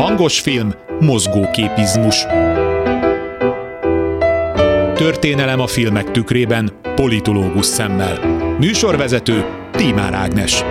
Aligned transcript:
Hangos 0.00 0.40
film, 0.40 0.74
mozgóképizmus. 1.00 2.26
Történelem 4.94 5.60
a 5.60 5.66
filmek 5.66 6.10
tükrében, 6.10 6.70
politológus 6.94 7.66
szemmel. 7.66 8.18
Műsorvezető 8.58 9.44
Tímár 9.70 10.14
Ágnes. 10.14 10.64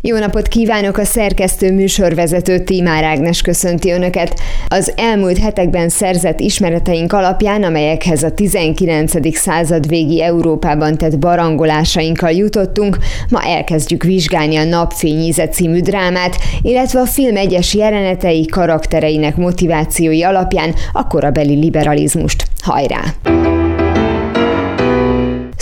Jó 0.00 0.18
napot 0.18 0.48
kívánok! 0.48 0.96
A 0.96 1.04
szerkesztő 1.04 1.72
műsorvezető 1.72 2.58
Tímár 2.58 3.04
Ágnes 3.04 3.40
köszönti 3.40 3.90
Önöket. 3.90 4.40
Az 4.68 4.92
elmúlt 4.96 5.38
hetekben 5.38 5.88
szerzett 5.88 6.40
ismereteink 6.40 7.12
alapján, 7.12 7.62
amelyekhez 7.62 8.22
a 8.22 8.34
19. 8.34 9.36
század 9.36 9.88
végi 9.88 10.22
Európában 10.22 10.98
tett 10.98 11.18
barangolásainkkal 11.18 12.30
jutottunk, 12.30 12.98
ma 13.30 13.42
elkezdjük 13.42 14.02
vizsgálni 14.02 14.56
a 14.56 14.64
Napfényíze 14.64 15.48
című 15.48 15.80
drámát, 15.80 16.36
illetve 16.62 17.00
a 17.00 17.06
film 17.06 17.36
egyes 17.36 17.74
jelenetei, 17.74 18.46
karaktereinek 18.46 19.36
motivációi 19.36 20.22
alapján 20.22 20.74
a 20.92 21.06
korabeli 21.06 21.54
liberalizmust. 21.54 22.44
Hajrá! 22.62 23.00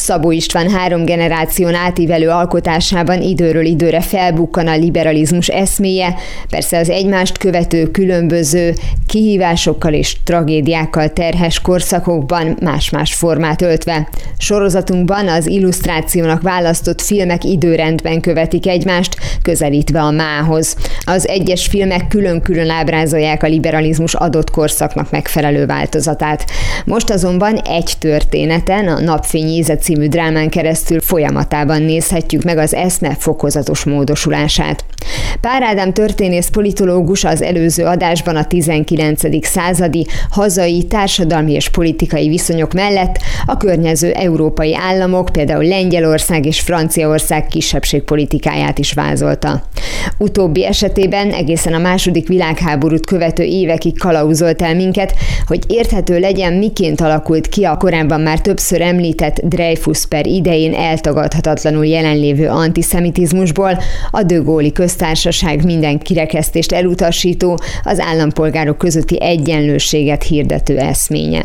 Szabó 0.07 0.31
István 0.31 0.71
három 0.71 1.05
generáción 1.05 1.75
átívelő 1.75 2.29
alkotásában 2.29 3.23
időről 3.23 3.65
időre 3.65 4.01
felbukkan 4.01 4.67
a 4.67 4.77
liberalizmus 4.77 5.49
eszméje, 5.49 6.15
persze 6.49 6.79
az 6.79 6.91
egymást 6.91 7.39
követő 7.39 7.91
különböző 7.91 8.75
kihívásokkal 9.07 9.93
és 9.93 10.17
tragédiákkal 10.25 11.09
terhes 11.09 11.61
korszakokban 11.61 12.57
más-más 12.61 13.15
formát 13.15 13.63
öltve. 13.63 14.09
Sorozatunkban 14.39 15.29
az 15.29 15.47
illusztrációnak 15.47 16.43
választott 16.43 17.01
filmek 17.01 17.45
időrendben 17.45 18.21
követik 18.21 18.67
egymást, 18.67 19.17
közelítve 19.43 20.01
a 20.01 20.11
mához. 20.11 20.77
Az 21.05 21.29
egyes 21.29 21.67
filmek 21.67 22.09
külön-külön 22.09 22.71
ábrázolják 22.71 23.43
a 23.43 23.47
liberalizmus 23.47 24.15
adott 24.15 24.51
korszaknak 24.51 25.11
megfelelő 25.11 25.67
változatát. 25.67 26.45
Most 26.85 27.11
azonban 27.11 27.57
egy 27.57 27.93
történeten, 27.99 28.89
a 28.89 29.01
Napfény 29.01 29.49
Íze 29.49 29.77
című 29.97 30.09
drámán 30.09 30.49
keresztül 30.49 31.01
folyamatában 31.01 31.83
nézhetjük 31.83 32.43
meg 32.43 32.59
az 32.59 32.75
eszme 32.75 33.15
fokozatos 33.19 33.85
módosulását. 33.85 34.85
Pár 35.41 35.63
Ádám 35.63 35.93
történész 35.93 36.49
politológus 36.49 37.25
az 37.25 37.43
előző 37.43 37.85
adásban 37.85 38.37
a 38.37 38.45
19. 38.45 39.47
századi 39.47 40.07
hazai 40.31 40.83
társadalmi 40.83 41.53
és 41.53 41.69
politikai 41.69 42.29
viszonyok 42.29 42.73
mellett 42.73 43.19
a 43.47 43.57
környező 43.57 44.11
európai 44.11 44.75
államok, 44.75 45.29
például 45.33 45.65
Lengyelország 45.65 46.47
és 46.47 46.61
Franciaország 46.61 47.47
kisebbségpolitikáját 47.47 48.79
is 48.79 48.93
vázolta. 48.93 49.63
Utóbbi 50.19 50.67
esetében 50.67 51.31
egészen 51.31 51.75
a 51.75 51.79
második 51.79 52.29
világháborút 52.29 53.07
követő 53.07 53.43
évekig 53.43 53.99
kalauzolt 53.99 54.63
el 54.63 54.75
minket, 54.75 55.15
hogy 55.47 55.65
érthető 55.67 56.19
legyen, 56.19 56.53
miként 56.53 57.01
alakult 57.01 57.49
ki 57.49 57.65
a 57.65 57.77
korábban 57.77 58.21
már 58.21 58.41
többször 58.41 58.81
említett 58.81 59.41
Dreyfus 59.45 59.86
per 60.09 60.27
idején 60.27 60.75
eltagadhatatlanul 60.75 61.87
jelenlévő 61.87 62.49
antiszemitizmusból 62.49 63.79
a 64.11 64.23
dögóli 64.23 64.73
köztársaság 64.73 65.65
minden 65.65 65.99
kirekesztést 65.99 66.73
elutasító, 66.73 67.59
az 67.83 68.01
állampolgárok 68.01 68.79
közötti 68.79 69.23
egyenlőséget 69.23 70.23
hirdető 70.23 70.79
eszménye. 70.79 71.43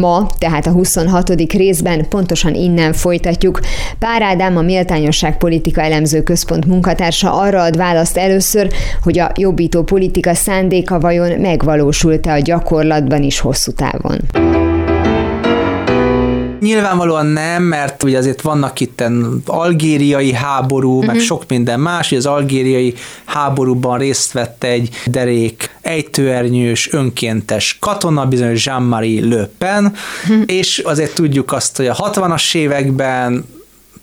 Ma, 0.00 0.26
tehát 0.38 0.66
a 0.66 0.70
26. 0.70 1.52
részben 1.52 2.08
pontosan 2.08 2.54
innen 2.54 2.92
folytatjuk. 2.92 3.60
Pár 3.98 4.22
Ádám, 4.22 4.56
a 4.56 4.62
Méltányosság 4.62 5.38
Politika 5.38 5.80
Elemző 5.80 6.22
Központ 6.22 6.66
munkatársa 6.66 7.32
arra 7.32 7.62
ad 7.62 7.76
választ 7.76 8.16
először, 8.16 8.72
hogy 9.02 9.18
a 9.18 9.30
jobbító 9.34 9.82
politika 9.82 10.34
szándéka 10.34 11.00
vajon 11.00 11.40
megvalósult-e 11.40 12.32
a 12.32 12.38
gyakorlatban 12.38 13.22
is 13.22 13.40
hosszú 13.40 13.72
távon. 13.72 14.61
Nyilvánvalóan 16.62 17.26
nem, 17.26 17.62
mert 17.62 18.02
ugye 18.02 18.18
azért 18.18 18.40
vannak 18.40 18.80
itt 18.80 19.04
algériai 19.46 20.32
háború, 20.32 20.90
uh-huh. 20.90 21.06
meg 21.06 21.16
mhm. 21.16 21.24
sok 21.24 21.44
minden 21.48 21.80
más, 21.80 22.08
hogy 22.08 22.18
az 22.18 22.26
algériai 22.26 22.94
háborúban 23.24 23.98
részt 23.98 24.32
vett 24.32 24.64
egy 24.64 24.88
derék 25.06 25.76
ejtőernyős, 25.80 26.92
önkéntes 26.92 27.76
katona, 27.80 28.26
bizonyos 28.26 28.66
Jean-Marie 28.66 29.36
Le 29.36 29.48
Pen, 29.58 29.94
uh-huh. 30.22 30.42
és 30.46 30.78
azért 30.78 31.14
tudjuk 31.14 31.52
azt, 31.52 31.76
hogy 31.76 31.86
a 31.86 31.94
60-as 31.94 32.54
években 32.54 33.44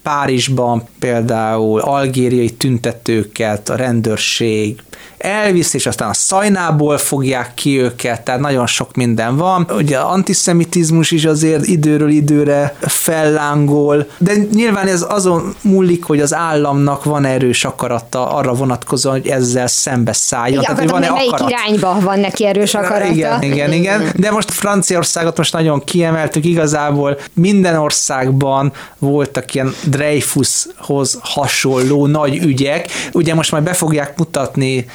Párizsban 0.04 0.88
például 1.00 1.80
algériai 1.80 2.50
tüntetőket 2.50 3.70
a 3.70 3.76
rendőrség 3.76 4.82
elvisz, 5.20 5.74
és 5.74 5.86
aztán 5.86 6.10
a 6.10 6.14
szajnából 6.14 6.98
fogják 6.98 7.54
ki 7.54 7.80
őket, 7.82 8.22
tehát 8.22 8.42
nagyon 8.42 8.68
sok 8.68 8.96
minden 8.96 9.38
van. 9.38 9.68
Ugye 9.72 9.98
antiszemitizmus 9.98 11.12
is 11.12 11.26
azért 11.26 11.68
időről 11.68 12.10
időre 12.10 12.76
fellángol, 12.82 14.08
de 14.18 14.34
nyilván 14.54 14.88
ez 14.88 15.06
azon 15.10 15.56
múlik, 15.62 16.04
hogy 16.04 16.20
az 16.20 16.34
államnak 16.34 17.04
van 17.04 17.26
erős 17.26 17.66
akarata 17.66 18.30
arra 18.30 18.54
vonatkozóan, 18.54 19.16
hogy 19.16 19.28
ezzel 19.28 19.68
szembe 19.68 20.14
szálljon. 20.14 20.62
Igen, 20.62 20.76
tehát, 20.76 20.92
van-e 20.92 21.10
melyik 21.12 21.32
akarat? 21.32 21.50
irányba 21.50 22.00
van 22.02 22.20
neki 22.20 22.46
erős 22.46 22.74
akarata? 22.74 23.06
Igen, 23.06 23.42
igen, 23.42 23.74
igen. 23.74 24.12
De 24.16 24.32
most 24.32 24.52
Franciaországot 24.52 25.38
most 25.38 25.54
nagyon 25.54 25.84
kiemeltük, 25.84 26.46
igazából 26.46 27.20
minden 27.34 27.76
országban 27.76 28.74
voltak 29.00 29.54
ilyen 29.54 29.74
Dreyfushoz 29.84 31.18
hasonló 31.22 32.06
nagy 32.06 32.38
ügyek. 32.38 32.88
Ugye 33.14 33.34
most 33.34 33.52
majd 33.52 33.64
be 33.64 33.74
fogják 33.74 34.18
mutatni 34.18 34.86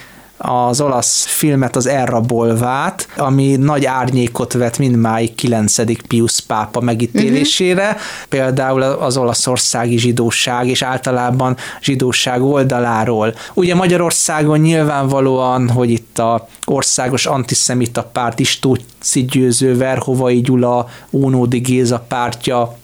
az 0.44 0.80
olasz 0.80 1.24
filmet, 1.24 1.76
az 1.76 1.86
Elrabolvát, 1.86 3.08
ami 3.16 3.56
nagy 3.56 3.84
árnyékot 3.84 4.52
vet 4.52 4.78
mindmáig 4.78 5.34
9. 5.34 6.06
Pius 6.06 6.40
pápa 6.40 6.80
megítélésére, 6.80 7.84
uh-huh. 7.84 8.00
például 8.28 8.82
az 8.82 9.16
olaszországi 9.16 9.98
zsidóság, 9.98 10.68
és 10.68 10.82
általában 10.82 11.56
zsidóság 11.82 12.42
oldaláról. 12.42 13.34
Ugye 13.54 13.74
Magyarországon 13.74 14.58
nyilvánvalóan, 14.58 15.68
hogy 15.68 15.90
itt 15.90 16.18
a 16.18 16.48
országos 16.66 17.26
antiszemita 17.26 18.02
párt 18.02 18.38
Istóci 18.38 19.24
Győző, 19.24 19.76
Verhovai 19.76 20.40
Gyula, 20.40 20.88
Ónódi 21.10 21.58
Géza 21.58 22.04
pártja, 22.08 22.76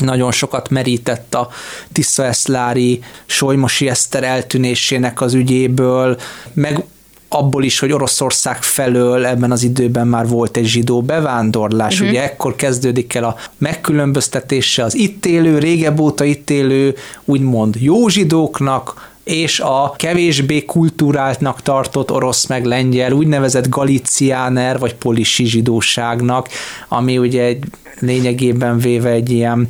nagyon 0.00 0.32
sokat 0.32 0.68
merített 0.68 1.34
a 1.34 1.48
Tisza 1.92 2.24
Eszlári, 2.24 3.00
Solymosi 3.26 3.88
Eszter 3.88 4.24
eltűnésének 4.24 5.20
az 5.20 5.34
ügyéből, 5.34 6.18
meg 6.52 6.84
abból 7.28 7.64
is, 7.64 7.78
hogy 7.78 7.92
Oroszország 7.92 8.62
felől 8.62 9.26
ebben 9.26 9.50
az 9.50 9.62
időben 9.62 10.06
már 10.06 10.28
volt 10.28 10.56
egy 10.56 10.66
zsidó 10.66 11.02
bevándorlás, 11.02 11.94
uh-huh. 11.94 12.08
ugye 12.08 12.22
ekkor 12.22 12.56
kezdődik 12.56 13.14
el 13.14 13.24
a 13.24 13.36
megkülönböztetése 13.58 14.84
az 14.84 14.94
itt 14.94 15.26
élő, 15.26 15.58
régebb 15.58 16.00
óta 16.00 16.24
itt 16.24 16.50
élő, 16.50 16.94
úgymond 17.24 17.76
jó 17.78 18.08
zsidóknak, 18.08 19.11
és 19.24 19.60
a 19.60 19.94
kevésbé 19.96 20.64
kultúráltnak 20.64 21.62
tartott 21.62 22.10
orosz 22.10 22.46
meg 22.46 22.64
lengyel 22.64 23.12
úgynevezett 23.12 23.68
galiciáner 23.68 24.78
vagy 24.78 24.94
polisi 24.94 25.44
zsidóságnak, 25.44 26.48
ami 26.88 27.18
ugye 27.18 27.42
egy 27.42 27.64
lényegében 27.98 28.78
véve 28.78 29.10
egy 29.10 29.30
ilyen 29.30 29.68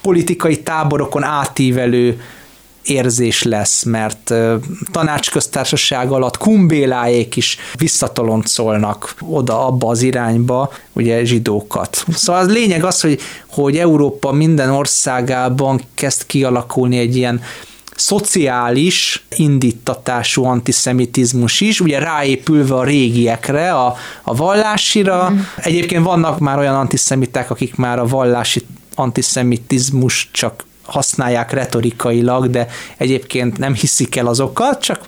politikai 0.00 0.62
táborokon 0.62 1.22
átívelő 1.22 2.20
érzés 2.82 3.42
lesz, 3.42 3.82
mert 3.82 4.34
tanácsköztársaság 4.90 6.10
alatt 6.10 6.36
kumbéláék 6.36 7.36
is 7.36 7.56
visszatoloncolnak 7.74 9.14
oda 9.20 9.66
abba 9.66 9.88
az 9.88 10.02
irányba, 10.02 10.72
ugye 10.92 11.24
zsidókat. 11.24 12.04
Szóval 12.08 12.42
az 12.42 12.52
lényeg 12.52 12.84
az, 12.84 13.00
hogy, 13.00 13.20
hogy 13.46 13.76
Európa 13.76 14.32
minden 14.32 14.70
országában 14.70 15.80
kezd 15.94 16.26
kialakulni 16.26 16.98
egy 16.98 17.16
ilyen 17.16 17.40
szociális 17.98 19.24
indítatású 19.36 20.44
antiszemitizmus 20.44 21.60
is, 21.60 21.80
ugye 21.80 21.98
ráépülve 21.98 22.74
a 22.74 22.84
régiekre, 22.84 23.72
a, 23.72 23.96
a 24.22 24.34
vallásira. 24.34 25.30
Mm. 25.30 25.38
Egyébként 25.56 26.04
vannak 26.04 26.38
már 26.38 26.58
olyan 26.58 26.74
antiszemiták, 26.74 27.50
akik 27.50 27.74
már 27.74 27.98
a 27.98 28.06
vallási 28.06 28.62
antiszemitizmus 28.94 30.28
csak 30.32 30.64
használják 30.82 31.52
retorikailag, 31.52 32.50
de 32.50 32.68
egyébként 32.96 33.58
nem 33.58 33.74
hiszik 33.74 34.16
el 34.16 34.26
azokat, 34.26 34.82
csak 34.82 35.00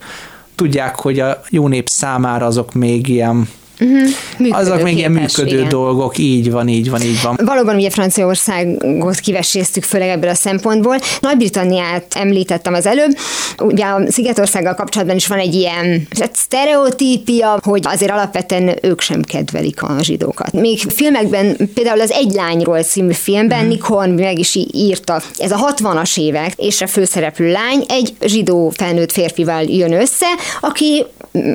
tudják, 0.54 0.94
hogy 0.94 1.20
a 1.20 1.40
jó 1.48 1.68
nép 1.68 1.88
számára 1.88 2.46
azok 2.46 2.72
még 2.72 3.08
ilyen 3.08 3.48
Uh-huh. 3.80 4.58
Azok 4.58 4.82
még 4.82 4.96
ilyen 4.96 5.12
működő 5.12 5.56
igen. 5.56 5.68
dolgok, 5.68 6.18
így 6.18 6.50
van, 6.50 6.68
így 6.68 6.90
van, 6.90 7.02
így 7.02 7.22
van. 7.22 7.38
Valóban 7.44 7.74
ugye 7.74 7.90
Franciaországot 7.90 9.18
kiveséztük, 9.18 9.84
főleg 9.84 10.08
ebből 10.08 10.30
a 10.30 10.34
szempontból. 10.34 10.96
Nagy-Britanniát 11.20 12.04
említettem 12.14 12.74
az 12.74 12.86
előbb. 12.86 13.16
Ugye 13.58 13.84
a 13.84 14.00
Szigetországgal 14.08 14.74
kapcsolatban 14.74 15.16
is 15.16 15.26
van 15.26 15.38
egy 15.38 15.54
ilyen 15.54 16.06
hát 16.20 16.36
sztereotípia, 16.36 17.58
hogy 17.62 17.80
azért 17.84 18.12
alapvetően 18.12 18.78
ők 18.82 19.00
sem 19.00 19.22
kedvelik 19.22 19.82
a 19.82 19.96
zsidókat. 20.02 20.52
Még 20.52 20.78
filmekben, 20.78 21.56
például 21.74 22.00
az 22.00 22.10
Egy 22.10 22.32
lányról 22.32 22.82
című 22.82 23.12
filmben 23.12 23.64
mm. 23.64 23.68
Nick 23.68 23.88
meg 24.16 24.38
is 24.38 24.58
írta, 24.72 25.22
ez 25.36 25.50
a 25.50 25.74
60-as 25.74 26.18
évek, 26.18 26.52
és 26.56 26.80
a 26.80 26.86
főszereplő 26.86 27.52
lány 27.52 27.84
egy 27.88 28.14
zsidó 28.20 28.72
felnőtt 28.76 29.12
férfival 29.12 29.62
jön 29.62 29.92
össze, 29.92 30.26
aki 30.60 31.04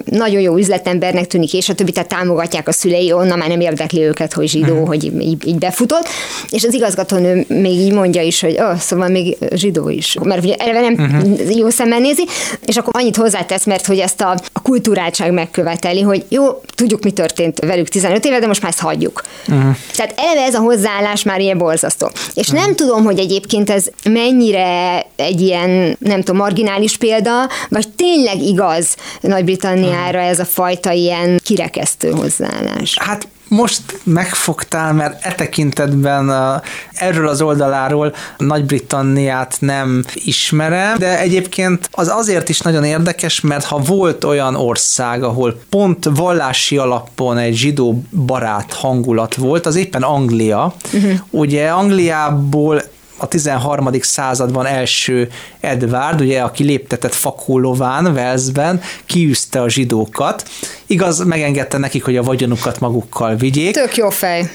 nagyon 0.06 0.42
jó 0.42 0.56
üzletembernek 0.58 1.28
tűnik, 1.28 1.54
és 1.54 1.70
a 1.70 1.76
többi, 1.76 1.92
tehát 1.92 2.10
támogatják 2.16 2.68
a 2.68 2.72
szülei, 2.72 3.12
onnan 3.12 3.38
már 3.38 3.48
nem 3.48 3.60
érdekli 3.60 4.02
őket, 4.02 4.34
hogy 4.34 4.48
zsidó, 4.48 4.74
mm. 4.74 4.86
hogy 4.86 5.04
így, 5.04 5.48
így 5.48 5.58
befutott, 5.58 6.08
és 6.50 6.64
az 6.64 6.74
igazgatónő 6.74 7.46
még 7.48 7.74
így 7.74 7.94
mondja 7.94 8.22
is, 8.22 8.42
hogy 8.42 8.56
oh, 8.60 8.78
szóval 8.78 9.08
még 9.08 9.38
zsidó 9.56 9.90
is, 9.90 10.16
mert 10.24 10.44
ugye 10.44 10.56
eleve 10.56 10.80
nem 10.80 10.94
uh-huh. 10.94 11.58
jó 11.58 11.70
szemmel 11.70 12.00
nézi, 12.00 12.26
és 12.66 12.78
akkor 12.78 12.94
annyit 12.96 13.16
hozzátesz, 13.16 13.66
mert 13.66 13.86
hogy 13.86 14.00
ezt 14.00 14.22
a, 14.22 14.38
a 14.54 14.62
kultúráltság 14.62 15.32
megköveteli, 15.32 16.02
hogy 16.02 16.26
jó, 16.30 16.62
tudjuk, 16.76 17.04
mi 17.04 17.12
történt 17.12 17.60
velük 17.60 17.88
15 17.88 18.26
éve, 18.26 18.40
de 18.40 18.48
most 18.48 18.62
már 18.62 18.72
ezt 18.72 18.80
hagyjuk. 18.80 19.24
Uh-huh. 19.48 19.76
Tehát 19.96 20.14
eleve 20.16 20.42
ez 20.42 20.56
a 20.56 20.60
hozzáállás 20.60 21.24
már 21.24 21.40
ilyen 21.40 21.58
borzasztó. 21.58 22.12
És 22.34 22.48
uh-huh. 22.48 22.66
nem 22.66 22.76
tudom, 22.76 23.04
hogy 23.04 23.20
egyébként 23.20 23.70
ez 23.70 23.86
mennyire 24.04 25.00
egy 25.16 25.42
ilyen, 25.42 25.96
nem 26.00 26.20
tudom, 26.20 26.38
marginális 26.38 26.98
példa, 26.98 27.50
vagy 27.70 27.88
tényleg 27.96 28.42
igaz 28.42 28.96
Nagy-Britanniára 29.22 30.20
ez 30.20 30.40
a 30.40 30.46
fajta 30.46 30.92
ilyen 30.92 31.40
kirekesztő 31.44 32.05
hozzáállás. 32.12 32.98
Hát 33.00 33.28
most 33.48 33.82
megfogtál, 34.04 34.94
mert 34.94 35.26
e 35.26 35.34
tekintetben 35.34 36.30
a, 36.30 36.62
erről 36.94 37.28
az 37.28 37.42
oldaláról 37.42 38.16
Nagy-Britanniát 38.38 39.58
nem 39.60 40.04
ismerem, 40.14 40.98
de 40.98 41.20
egyébként 41.20 41.90
az 41.92 42.08
azért 42.08 42.50
is 42.50 42.60
nagyon 42.60 42.84
érdekes, 42.84 43.42
mert 43.42 43.66
ha 43.66 43.78
volt 43.78 44.24
olyan 44.24 44.56
ország, 44.56 45.24
ahol 45.24 45.60
pont 45.70 46.06
vallási 46.16 46.78
alapon 46.78 47.38
egy 47.38 47.56
zsidó 47.56 48.04
barát 48.26 48.74
hangulat 48.74 49.36
volt, 49.36 49.66
az 49.66 49.76
éppen 49.76 50.02
Anglia. 50.02 50.74
Uh-huh. 50.94 51.20
Ugye 51.30 51.68
Angliából 51.68 52.82
a 53.18 53.28
13. 53.28 53.90
században 54.02 54.66
első 54.66 55.30
Edvard, 55.60 56.22
ugye, 56.22 56.42
aki 56.42 56.64
léptetett 56.64 57.14
fakólován, 57.14 58.14
Velszben, 58.14 58.82
kiűzte 59.06 59.62
a 59.62 59.70
zsidókat. 59.70 60.50
Igaz, 60.86 61.20
megengedte 61.20 61.78
nekik, 61.78 62.04
hogy 62.04 62.18
a 62.18 62.24
vagyonukat 62.24 62.80
magukkal 62.80 63.36
vigyék. 63.36 63.74
Tök 63.74 63.96
jó 63.96 64.10
fej. 64.10 64.50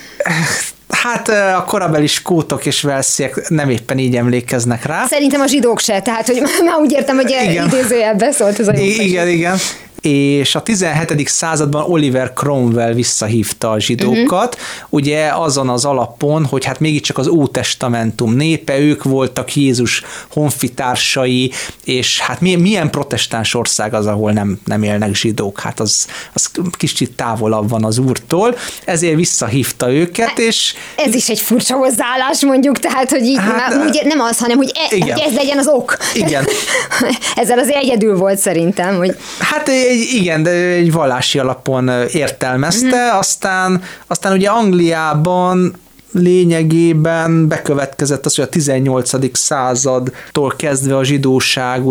Hát 0.88 1.28
a 1.28 1.64
korabeli 1.66 2.06
skótok 2.06 2.66
és 2.66 2.82
velsziek 2.82 3.48
nem 3.48 3.70
éppen 3.70 3.98
így 3.98 4.16
emlékeznek 4.16 4.84
rá. 4.84 5.06
Szerintem 5.06 5.40
a 5.40 5.46
zsidók 5.46 5.78
se, 5.78 6.00
tehát 6.00 6.26
hogy 6.26 6.42
már 6.66 6.78
úgy 6.80 6.92
értem, 6.92 7.16
hogy 7.16 7.36
idézőjelben 7.66 8.32
szólt 8.32 8.58
ez 8.58 8.68
a 8.68 8.72
jó 8.76 8.82
Igen, 8.82 9.28
igen 9.28 9.58
és 10.00 10.54
a 10.54 10.62
17. 10.62 11.28
században 11.28 11.90
Oliver 11.90 12.32
Cromwell 12.32 12.92
visszahívta 12.92 13.70
a 13.70 13.80
zsidókat, 13.80 14.54
uh-huh. 14.54 14.86
ugye 14.88 15.30
azon 15.34 15.68
az 15.68 15.84
alapon, 15.84 16.44
hogy 16.44 16.64
hát 16.64 16.80
mégiscsak 16.80 17.18
az 17.18 17.28
Ótestamentum 17.28 18.32
népe, 18.32 18.78
ők 18.78 19.02
voltak 19.02 19.56
Jézus 19.56 20.02
honfitársai, 20.30 21.52
és 21.84 22.20
hát 22.20 22.40
milyen 22.40 22.90
protestáns 22.90 23.54
ország 23.54 23.94
az, 23.94 24.06
ahol 24.06 24.32
nem, 24.32 24.60
nem 24.64 24.82
élnek 24.82 25.14
zsidók, 25.14 25.60
hát 25.60 25.80
az, 25.80 26.06
az 26.32 26.50
kicsit 26.76 27.12
távolabb 27.12 27.68
van 27.68 27.84
az 27.84 27.98
úrtól, 27.98 28.56
ezért 28.84 29.16
visszahívta 29.16 29.92
őket, 29.92 30.28
hát, 30.28 30.38
és... 30.38 30.74
Ez 30.96 31.14
is 31.14 31.28
egy 31.28 31.40
furcsa 31.40 31.74
hozzáállás 31.74 32.44
mondjuk, 32.44 32.78
tehát, 32.78 33.10
hogy 33.10 33.24
így 33.24 33.38
hát, 33.38 33.56
már, 33.56 33.86
úgy, 33.86 34.00
nem 34.04 34.20
az, 34.20 34.38
hanem, 34.38 34.56
hogy, 34.56 34.72
e, 34.74 34.96
igen. 34.96 35.12
hogy 35.12 35.22
ez 35.26 35.34
legyen 35.34 35.58
az 35.58 35.68
ok. 35.68 35.96
Igen. 36.14 36.46
Ezzel 37.36 37.58
az 37.58 37.68
egyedül 37.70 38.16
volt 38.16 38.38
szerintem, 38.38 38.96
hogy... 38.96 39.16
Hát 39.38 39.68
egy, 39.90 40.08
igen, 40.14 40.42
de 40.42 40.50
egy 40.50 40.92
vallási 40.92 41.38
alapon 41.38 41.88
értelmezte, 42.12 43.12
mm. 43.12 43.18
aztán, 43.18 43.82
aztán 44.06 44.32
ugye 44.32 44.48
Angliában 44.48 45.74
lényegében 46.12 47.48
bekövetkezett 47.48 48.26
az, 48.26 48.34
hogy 48.34 48.44
a 48.44 48.48
18. 48.48 49.38
századtól 49.38 50.54
kezdve 50.56 50.96
a 50.96 51.04
zsidóság 51.04 51.82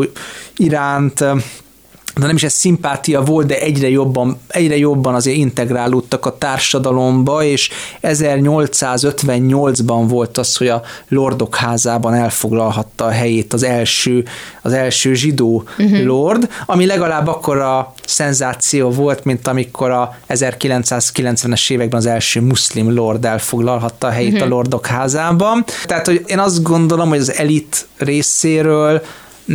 iránt 0.56 1.26
de 2.16 2.26
nem 2.26 2.36
is 2.36 2.44
ez 2.44 2.54
szimpátia 2.54 3.22
volt, 3.22 3.48
de 3.48 3.60
egyre 3.60 3.90
jobban, 3.90 4.40
egyre 4.48 4.78
jobban 4.78 5.16
azért 5.16 5.38
integrálódtak 5.38 6.26
a 6.26 6.38
társadalomba, 6.38 7.44
és 7.44 7.70
1858-ban 8.02 10.04
volt 10.08 10.38
az, 10.38 10.58
hogy 10.58 10.68
a 10.68 10.82
Lordok 11.08 11.56
házában 11.56 12.14
elfoglalhatta 12.14 13.06
a 13.06 13.10
helyét 13.10 13.54
az 13.54 13.64
első, 13.64 14.26
az 14.62 14.74
első 14.74 15.14
zsidó 15.14 15.64
uh-huh. 15.78 16.04
lord, 16.04 16.50
ami 16.66 16.86
legalább 16.86 17.28
akkor 17.28 17.58
a 17.58 17.94
szenzáció 18.06 18.90
volt, 18.90 19.24
mint 19.24 19.48
amikor 19.48 19.92
a 19.92 20.18
1990-es 20.30 21.72
években 21.72 22.00
az 22.00 22.06
első 22.06 22.42
muszlim 22.42 22.94
lord 22.94 23.26
elfoglalhatta 23.26 24.08
a 24.08 24.12
helyét 24.12 24.34
uh-huh. 24.34 24.48
a 24.48 24.50
Lordok 24.50 24.86
házában. 24.86 25.66
Tehát, 25.86 26.06
hogy 26.06 26.24
én 26.28 26.40
azt 26.40 26.64
gondolom, 26.64 27.10
hogy 27.10 27.20
az 27.20 27.34
elit 27.34 27.88
részéről 27.98 29.02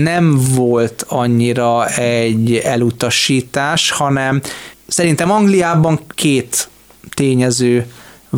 nem 0.02 0.40
volt 0.54 1.04
annyira 1.08 1.88
egy 1.88 2.54
elutasítás, 2.56 3.90
hanem 3.90 4.40
szerintem 4.86 5.30
Angliában 5.30 6.00
két 6.08 6.68
tényező 7.14 7.86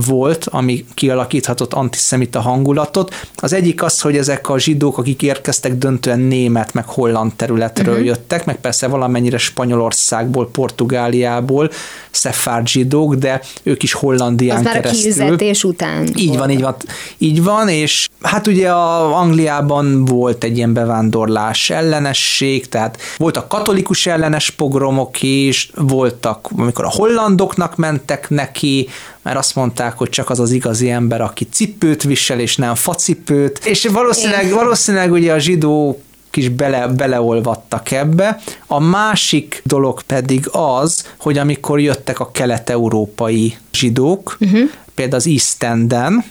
volt, 0.06 0.46
ami 0.50 0.84
kialakíthatott 0.94 1.72
antiszemita 1.72 2.40
hangulatot. 2.40 3.14
Az 3.37 3.52
egyik 3.52 3.82
az, 3.82 4.00
hogy 4.00 4.16
ezek 4.16 4.48
a 4.48 4.58
zsidók, 4.58 4.98
akik 4.98 5.22
érkeztek, 5.22 5.75
döntően 5.75 6.20
német, 6.20 6.75
meg 6.75 6.84
holland 6.87 7.32
területről 7.34 7.94
uh-huh. 7.94 8.06
jöttek, 8.06 8.44
meg 8.44 8.60
persze 8.60 8.87
valamennyire 8.87 9.38
Spanyolországból, 9.38 10.50
Portugáliából, 10.50 11.70
szefárd 12.10 12.69
zsidók, 12.69 13.14
de 13.14 13.40
ők 13.62 13.82
is 13.82 13.93
Hollandián 13.93 14.66
az 14.66 14.72
keresztül. 14.72 15.26
már 15.26 15.32
a 15.32 15.66
után. 15.66 16.08
Így 16.16 16.37
van, 16.37 16.50
így 16.50 16.60
van, 16.60 16.75
így 17.19 17.43
van, 17.43 17.69
és 17.69 18.08
hát 18.22 18.46
ugye 18.46 18.70
a 18.70 19.16
Angliában 19.19 20.04
volt 20.04 20.44
egy 20.44 20.56
ilyen 20.56 20.72
bevándorlás 20.72 21.70
ellenesség, 21.70 22.69
tehát 22.69 22.98
voltak 23.16 23.48
katolikus 23.48 24.06
ellenes 24.06 24.50
pogromok 24.50 25.22
is, 25.22 25.70
voltak, 25.75 26.48
amikor 26.56 26.84
a 26.84 26.90
hollandoknak 26.90 27.76
mentek 27.76 28.31
neki, 28.31 28.88
mert 29.26 29.38
azt 29.38 29.55
mondták, 29.55 29.99
hogy 29.99 30.08
csak 30.08 30.31
az 30.31 30.40
az 30.40 30.50
igazi 30.50 30.90
ember, 30.90 31.20
aki 31.20 31.49
cipőt 31.50 32.02
visel, 32.02 32.40
és 32.40 32.56
nem 32.56 32.75
facipőt, 32.75 33.67
és 33.67 33.87
valószínűleg, 33.87 34.50
valószínűleg 34.50 35.12
ugye 35.12 35.32
a 35.32 35.38
zsidó 35.38 36.00
is 36.32 36.49
bele, 36.49 36.87
beleolvadtak 36.87 37.90
ebbe. 37.90 38.40
A 38.67 38.81
másik 38.81 39.62
dolog 39.64 40.02
pedig 40.02 40.49
az, 40.52 41.06
hogy 41.19 41.38
amikor 41.38 41.81
jöttek 41.81 42.20
a 42.20 42.31
kelet-európai 42.31 43.56
zsidók, 43.73 44.37
uh-huh. 44.40 44.70
például 44.94 45.19
az 45.19 45.26
East 45.26 45.62
Enden, 45.62 46.25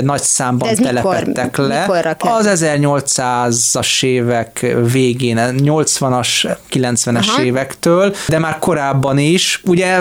nagy 0.00 0.22
számban 0.22 0.74
telepettek 0.74 1.44
mikor, 1.44 1.64
le. 1.66 2.16
Az 2.18 2.64
1800-as 2.64 4.04
évek 4.04 4.74
végén, 4.92 5.38
80-as, 5.56 6.56
90-es 6.72 7.28
Aha. 7.28 7.42
évektől, 7.42 8.14
de 8.28 8.38
már 8.38 8.58
korábban 8.58 9.18
is. 9.18 9.60
Ugye 9.64 9.98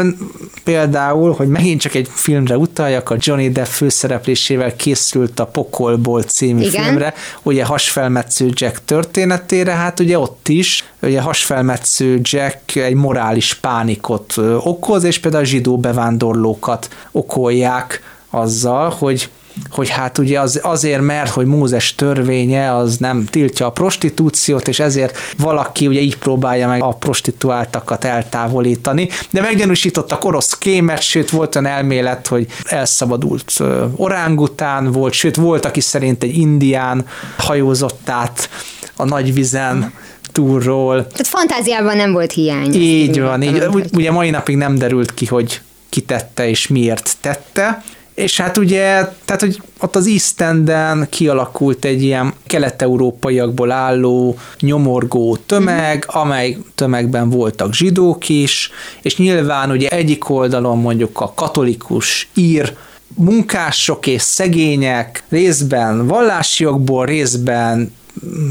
például, 0.63 1.33
hogy 1.33 1.47
megint 1.47 1.81
csak 1.81 1.95
egy 1.95 2.07
filmre 2.13 2.57
utaljak, 2.57 3.09
a 3.09 3.15
Johnny 3.19 3.51
Depp 3.51 3.65
főszereplésével 3.65 4.75
készült 4.75 5.39
a 5.39 5.45
Pokolból 5.45 6.21
című 6.21 6.61
Igen. 6.61 6.83
filmre, 6.83 7.13
ugye 7.41 7.65
hasfelmetsző 7.65 8.49
Jack 8.53 8.85
történetére, 8.85 9.71
hát 9.71 9.99
ugye 9.99 10.19
ott 10.19 10.47
is, 10.47 10.83
ugye 11.01 11.21
hasfelmetsző 11.21 12.19
Jack 12.23 12.75
egy 12.75 12.93
morális 12.93 13.53
pánikot 13.53 14.33
okoz, 14.57 15.03
és 15.03 15.19
például 15.19 15.43
a 15.43 15.47
zsidó 15.47 15.77
bevándorlókat 15.77 16.89
okolják 17.11 18.01
azzal, 18.29 18.89
hogy 18.89 19.29
hogy 19.69 19.89
hát 19.89 20.17
ugye 20.17 20.39
az, 20.39 20.59
azért, 20.63 21.01
mert 21.01 21.29
hogy 21.29 21.45
Mózes 21.45 21.95
törvénye 21.95 22.75
az 22.75 22.97
nem 22.97 23.25
tiltja 23.25 23.65
a 23.65 23.71
prostitúciót, 23.71 24.67
és 24.67 24.79
ezért 24.79 25.17
valaki 25.37 25.87
ugye 25.87 25.99
így 25.99 26.17
próbálja 26.17 26.67
meg 26.67 26.83
a 26.83 26.87
prostituáltakat 26.87 28.03
eltávolítani, 28.03 29.09
de 29.29 29.41
meggyanúsítottak 29.41 30.25
orosz 30.25 30.57
kémet, 30.57 31.01
sőt 31.01 31.29
volt 31.29 31.55
olyan 31.55 31.71
elmélet, 31.71 32.27
hogy 32.27 32.47
elszabadult 32.63 33.53
orángután 33.95 34.91
volt, 34.91 35.13
sőt 35.13 35.35
volt, 35.35 35.65
aki 35.65 35.79
szerint 35.79 36.23
egy 36.23 36.37
indián 36.37 37.05
hajózott 37.37 38.09
át 38.09 38.49
a 38.95 39.05
nagy 39.05 39.33
vizen, 39.33 39.93
túlról. 40.31 41.07
Tehát 41.07 41.27
fantáziában 41.27 41.95
nem 41.95 42.11
volt 42.11 42.31
hiány. 42.31 42.73
Így 42.73 43.21
van, 43.21 43.41
így, 43.41 43.63
ugye 43.93 44.11
mai 44.11 44.29
napig 44.29 44.55
nem 44.55 44.77
derült 44.77 45.13
ki, 45.13 45.25
hogy 45.25 45.61
kitette 45.89 46.49
és 46.49 46.67
miért 46.67 47.13
tette, 47.21 47.83
És 48.15 48.39
hát 48.39 48.57
ugye, 48.57 49.07
tehát 49.25 49.41
hogy 49.41 49.61
ott 49.79 49.95
az 49.95 50.07
East 50.07 50.41
Enden 50.41 51.07
kialakult 51.09 51.85
egy 51.85 52.03
ilyen 52.03 52.33
kelet-európaiakból 52.47 53.71
álló 53.71 54.37
nyomorgó 54.59 55.37
tömeg, 55.45 56.03
amely 56.07 56.57
tömegben 56.75 57.29
voltak 57.29 57.73
zsidók 57.73 58.29
is, 58.29 58.71
és 59.01 59.17
nyilván 59.17 59.71
ugye 59.71 59.89
egyik 59.89 60.29
oldalon 60.29 60.77
mondjuk 60.77 61.21
a 61.21 61.33
katolikus 61.33 62.29
ír 62.33 62.75
munkások 63.15 64.07
és 64.07 64.21
szegények 64.21 65.23
részben 65.29 66.07
vallási 66.07 66.63
jogból, 66.63 67.05
részben 67.05 67.93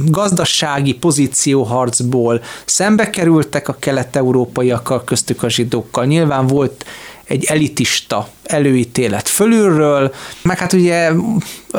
gazdasági 0.06 0.94
pozícióharcból 0.94 2.42
szembe 2.64 3.10
kerültek 3.10 3.68
a 3.68 3.76
kelet-európaiakkal, 3.78 5.04
köztük 5.04 5.42
a 5.42 5.48
zsidókkal. 5.48 6.04
Nyilván 6.04 6.46
volt 6.46 6.84
egy 7.30 7.44
elitista 7.44 8.28
előítélet 8.42 9.28
fölülről, 9.28 10.14
meg 10.42 10.58
hát 10.58 10.72
ugye 10.72 11.10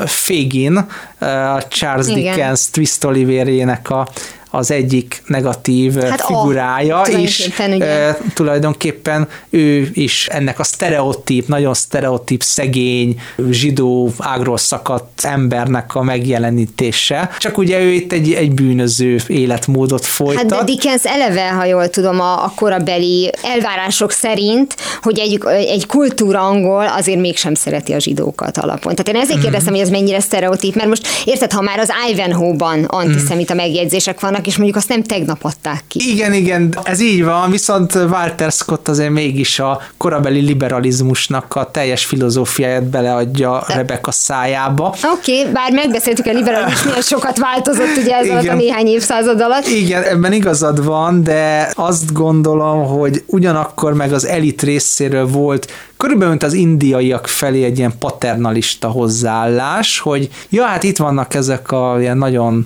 Fégin, 0.05 0.77
a 1.19 1.67
Charles 1.67 2.07
Igen. 2.07 2.21
Dickens 2.21 2.69
Twist 2.69 3.03
Olivérének 3.03 3.89
a 3.89 4.07
az 4.51 4.71
egyik 4.71 5.23
negatív 5.25 5.95
hát 5.95 6.21
figurája, 6.21 7.01
a, 7.01 7.07
és 7.07 7.49
ugye. 7.67 8.17
tulajdonképpen 8.33 9.27
ő 9.49 9.89
is 9.93 10.27
ennek 10.27 10.59
a 10.59 10.63
sztereotíp, 10.63 11.47
nagyon 11.47 11.73
sztereotíp, 11.73 12.43
szegény, 12.43 13.21
zsidó, 13.49 14.11
ágról 14.17 14.57
szakadt 14.57 15.25
embernek 15.25 15.95
a 15.95 16.01
megjelenítése. 16.01 17.29
Csak 17.37 17.57
ugye 17.57 17.79
ő 17.79 17.91
itt 17.91 18.11
egy, 18.11 18.31
egy 18.33 18.51
bűnöző 18.51 19.19
életmódot 19.27 20.05
folytat. 20.05 20.51
Hát 20.51 20.59
de 20.59 20.63
Dickens 20.63 21.03
eleve, 21.03 21.49
ha 21.49 21.65
jól 21.65 21.89
tudom, 21.89 22.19
a, 22.19 22.43
a 22.43 22.51
korabeli 22.55 23.31
elvárások 23.43 24.11
szerint, 24.11 24.75
hogy 25.01 25.19
egy, 25.19 25.39
egy 25.47 25.85
kultúra 25.85 26.41
angol 26.41 26.87
azért 26.87 27.19
mégsem 27.19 27.53
szereti 27.53 27.93
a 27.93 27.99
zsidókat 27.99 28.57
alapon. 28.57 28.95
Tehát 28.95 29.07
én 29.07 29.15
ezért 29.15 29.33
mm-hmm. 29.33 29.41
kérdeztem, 29.41 29.73
hogy 29.73 29.81
ez 29.81 29.89
mennyire 29.89 30.19
sztereotíp, 30.19 30.75
mert 30.75 30.87
most 30.87 31.07
érted, 31.25 31.51
ha 31.51 31.61
már 31.61 31.79
az 31.79 31.91
Ivanhoe-ban 32.11 32.83
antiszemita 32.83 33.53
mm. 33.53 33.57
megjegyzések 33.57 34.19
vannak, 34.19 34.40
vannak, 34.41 34.47
és 34.47 34.55
mondjuk 34.55 34.77
azt 34.77 34.89
nem 34.89 35.03
tegnap 35.03 35.43
adták 35.43 35.83
ki. 35.87 36.09
Igen, 36.09 36.33
igen, 36.33 36.77
ez 36.83 37.01
így 37.01 37.23
van, 37.23 37.51
viszont 37.51 37.95
Walter 37.95 38.51
Scott 38.51 38.87
azért 38.87 39.09
mégis 39.09 39.59
a 39.59 39.81
korabeli 39.97 40.39
liberalizmusnak 40.39 41.55
a 41.55 41.71
teljes 41.71 42.05
filozófiáját 42.05 42.83
beleadja. 42.83 43.63
Rebecca 43.67 44.11
szájába. 44.11 44.95
Oké, 45.13 45.39
okay, 45.39 45.51
bár 45.53 45.71
megbeszéltük 45.71 46.25
a 46.25 46.31
liberalizmus, 46.31 46.83
milyen 46.83 47.01
sokat 47.01 47.37
változott 47.37 47.97
ugye 47.97 48.15
ez 48.15 48.29
alatt 48.29 48.47
a 48.47 48.53
néhány 48.53 48.87
évszázad 48.87 49.41
alatt. 49.41 49.67
Igen, 49.67 50.03
ebben 50.03 50.33
igazad 50.33 50.85
van, 50.85 51.23
de 51.23 51.71
azt 51.75 52.13
gondolom, 52.13 52.85
hogy 52.85 53.23
ugyanakkor 53.25 53.93
meg 53.93 54.13
az 54.13 54.25
elit 54.25 54.61
részéről 54.61 55.27
volt 55.27 55.67
körülbelül 56.01 56.31
mint 56.31 56.43
az 56.43 56.53
indiaiak 56.53 57.27
felé 57.27 57.63
egy 57.63 57.77
ilyen 57.77 57.93
paternalista 57.99 58.87
hozzáállás, 58.87 59.99
hogy 59.99 60.29
ja, 60.49 60.63
hát 60.63 60.83
itt 60.83 60.97
vannak 60.97 61.33
ezek 61.33 61.71
a 61.71 61.95
ilyen 61.99 62.17
nagyon 62.17 62.65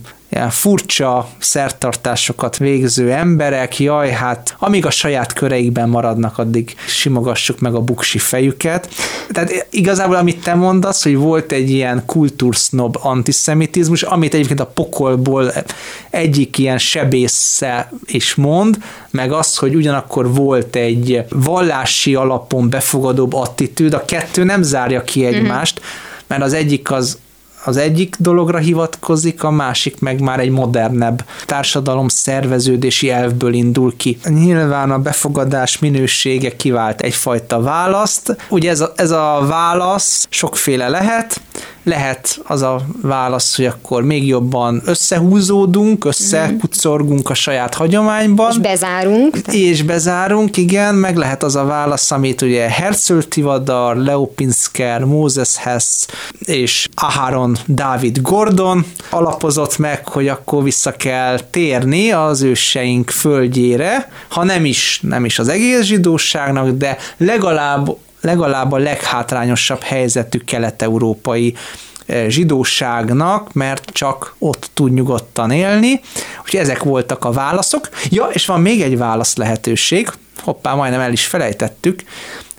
furcsa 0.50 1.28
szertartásokat 1.38 2.58
végző 2.58 3.12
emberek, 3.12 3.80
jaj, 3.80 4.10
hát 4.10 4.56
amíg 4.60 4.86
a 4.86 4.90
saját 4.90 5.34
köreikben 5.34 5.90
maradnak, 5.90 6.38
addig 6.38 6.76
simogassuk 6.88 7.60
meg 7.60 7.76
a 7.76 7.82
buksi 7.82 8.18
fejüket. 8.18 8.90
Tehát 9.32 9.68
igazából, 9.70 10.16
amit 10.16 10.44
te 10.44 10.54
mondasz, 10.54 11.04
hogy 11.04 11.16
volt 11.16 11.52
egy 11.52 11.70
ilyen 11.70 12.04
kultúrsznob 12.06 12.98
antiszemitizmus, 13.02 14.04
amit 14.04 14.34
egyébként 14.34 14.60
a 14.60 14.66
pokolból 14.66 15.52
egyik 16.10 16.58
ilyen 16.58 16.78
sebésze 16.78 17.92
is 18.06 18.36
mond, 18.36 18.78
meg 19.10 19.32
az, 19.32 19.58
hogy 19.58 19.76
ugyanakkor 19.76 20.34
volt 20.34 20.76
egy 20.76 21.24
vallási 21.30 22.16
alapon 22.16 22.70
befogadóbb 22.70 23.34
attitűd, 23.34 23.94
a 23.94 24.06
kettő 24.06 24.44
nem 24.44 24.62
zárja 24.62 25.04
ki 25.04 25.26
egymást, 25.26 25.80
mm-hmm. 25.80 25.90
mert 26.28 26.42
az 26.42 26.54
egyik 26.54 26.92
az 26.92 27.18
az 27.66 27.78
egyik 27.78 28.16
dologra 28.20 28.58
hivatkozik, 28.58 29.44
a 29.44 29.52
másik 29.52 30.00
meg 30.00 30.22
már 30.22 30.40
egy 30.40 30.50
modernebb 30.50 31.26
társadalom 31.46 32.08
szerveződési 32.08 33.10
elvből 33.10 33.54
indul 33.54 33.94
ki. 33.98 34.18
Nyilván 34.28 34.92
a 34.92 35.00
befogadás 35.00 35.80
minősége 35.80 36.56
kivált 36.56 37.02
egyfajta 37.02 37.62
választ. 37.62 38.38
Ugye 38.50 38.70
ez 38.70 38.82
a, 38.82 38.92
ez 38.96 39.12
a 39.12 39.46
válasz 39.48 40.28
sokféle 40.30 40.90
lehet, 40.90 41.42
lehet 41.86 42.40
az 42.44 42.62
a 42.62 42.82
válasz, 43.02 43.56
hogy 43.56 43.66
akkor 43.66 44.04
még 44.04 44.28
jobban 44.28 44.82
összehúzódunk, 44.86 46.06
összekucorgunk 46.06 47.30
a 47.30 47.34
saját 47.34 47.74
hagyományban. 47.74 48.52
És 48.52 48.58
bezárunk. 48.58 49.38
És 49.52 49.82
bezárunk, 49.82 50.58
igen, 50.58 50.96
meg 50.96 51.16
lehet 51.16 51.44
az 51.44 51.56
a 51.56 51.66
válasz, 51.66 52.12
amit 52.12 52.42
ugye 52.42 52.70
Herzl 52.70 53.18
Tivadar, 53.18 53.98
Leo 53.98 54.26
Pinsker, 54.26 55.04
Moses 55.04 55.56
Hess 55.56 56.06
és 56.40 56.88
Aharon 56.96 57.58
David 57.68 58.22
Gordon 58.22 58.86
alapozott 59.10 59.78
meg, 59.78 60.08
hogy 60.08 60.28
akkor 60.28 60.64
vissza 60.64 60.92
kell 60.92 61.40
térni 61.40 62.12
az 62.12 62.42
őseink 62.42 63.10
földjére, 63.10 64.12
ha 64.28 64.44
nem 64.44 64.66
is, 64.66 65.00
nem 65.04 65.26
is 65.26 65.40
az 65.40 65.48
egész 65.48 65.82
zsidóságnak, 65.82 66.70
de 66.70 66.98
legalább 67.18 67.98
legalább 68.26 68.72
a 68.72 68.78
leghátrányosabb 68.78 69.82
helyzetű 69.82 70.38
kelet-európai 70.38 71.56
eh, 72.06 72.28
zsidóságnak, 72.28 73.54
mert 73.54 73.90
csak 73.92 74.36
ott 74.38 74.70
tud 74.74 74.94
nyugodtan 74.94 75.52
élni. 75.52 76.02
Úgyhogy 76.42 76.60
ezek 76.60 76.84
voltak 76.84 77.26
a 77.26 77.32
válaszok. 77.32 77.90
Ja, 78.10 78.26
és 78.26 78.46
van 78.46 78.62
még 78.62 78.82
egy 78.82 78.98
válasz 78.98 79.36
lehetőség, 79.36 80.10
hoppá, 80.44 80.74
majdnem 80.74 81.00
el 81.00 81.12
is 81.12 81.26
felejtettük, 81.26 82.04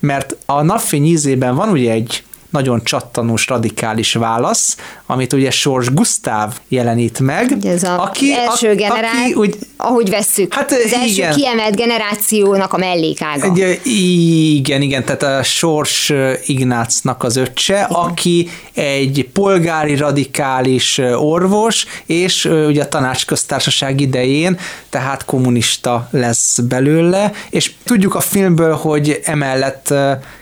mert 0.00 0.36
a 0.46 0.62
napfény 0.62 1.04
ízében 1.06 1.54
van 1.54 1.68
ugye 1.68 1.92
egy 1.92 2.24
nagyon 2.56 2.84
csattanós, 2.84 3.46
radikális 3.46 4.12
válasz, 4.12 4.76
amit 5.06 5.32
ugye 5.32 5.50
Sors 5.50 5.92
Gusztáv 5.92 6.58
jelenít 6.68 7.20
meg. 7.20 7.52
Ugye 7.56 7.70
ez 7.70 7.82
a 7.82 8.02
aki, 8.02 8.34
első 8.34 8.74
generáció, 8.74 9.20
aki, 9.20 9.34
úgy, 9.34 9.58
ahogy 9.76 10.10
vesszük, 10.10 10.54
hát, 10.54 10.70
az 10.70 10.84
igen. 10.86 11.00
első 11.00 11.28
kiemelt 11.34 11.76
generációnak 11.76 12.72
a 12.72 12.76
mellékága. 12.76 13.52
Egy, 13.52 13.80
igen, 13.84 14.82
igen, 14.82 15.04
tehát 15.04 15.22
a 15.22 15.42
Sors 15.42 16.12
Ignácnak 16.46 17.22
az 17.22 17.36
öccse, 17.36 17.74
igen. 17.74 17.88
aki 17.90 18.48
egy 18.74 19.28
polgári 19.32 19.96
radikális 19.96 20.98
orvos, 21.14 21.86
és 22.06 22.44
ugye 22.44 22.82
a 22.82 22.88
tanácsköztársaság 22.88 24.00
idején, 24.00 24.58
tehát 24.90 25.24
kommunista 25.24 26.08
lesz 26.10 26.58
belőle, 26.58 27.32
és 27.50 27.72
tudjuk 27.84 28.14
a 28.14 28.20
filmből, 28.20 28.74
hogy 28.74 29.20
emellett 29.24 29.94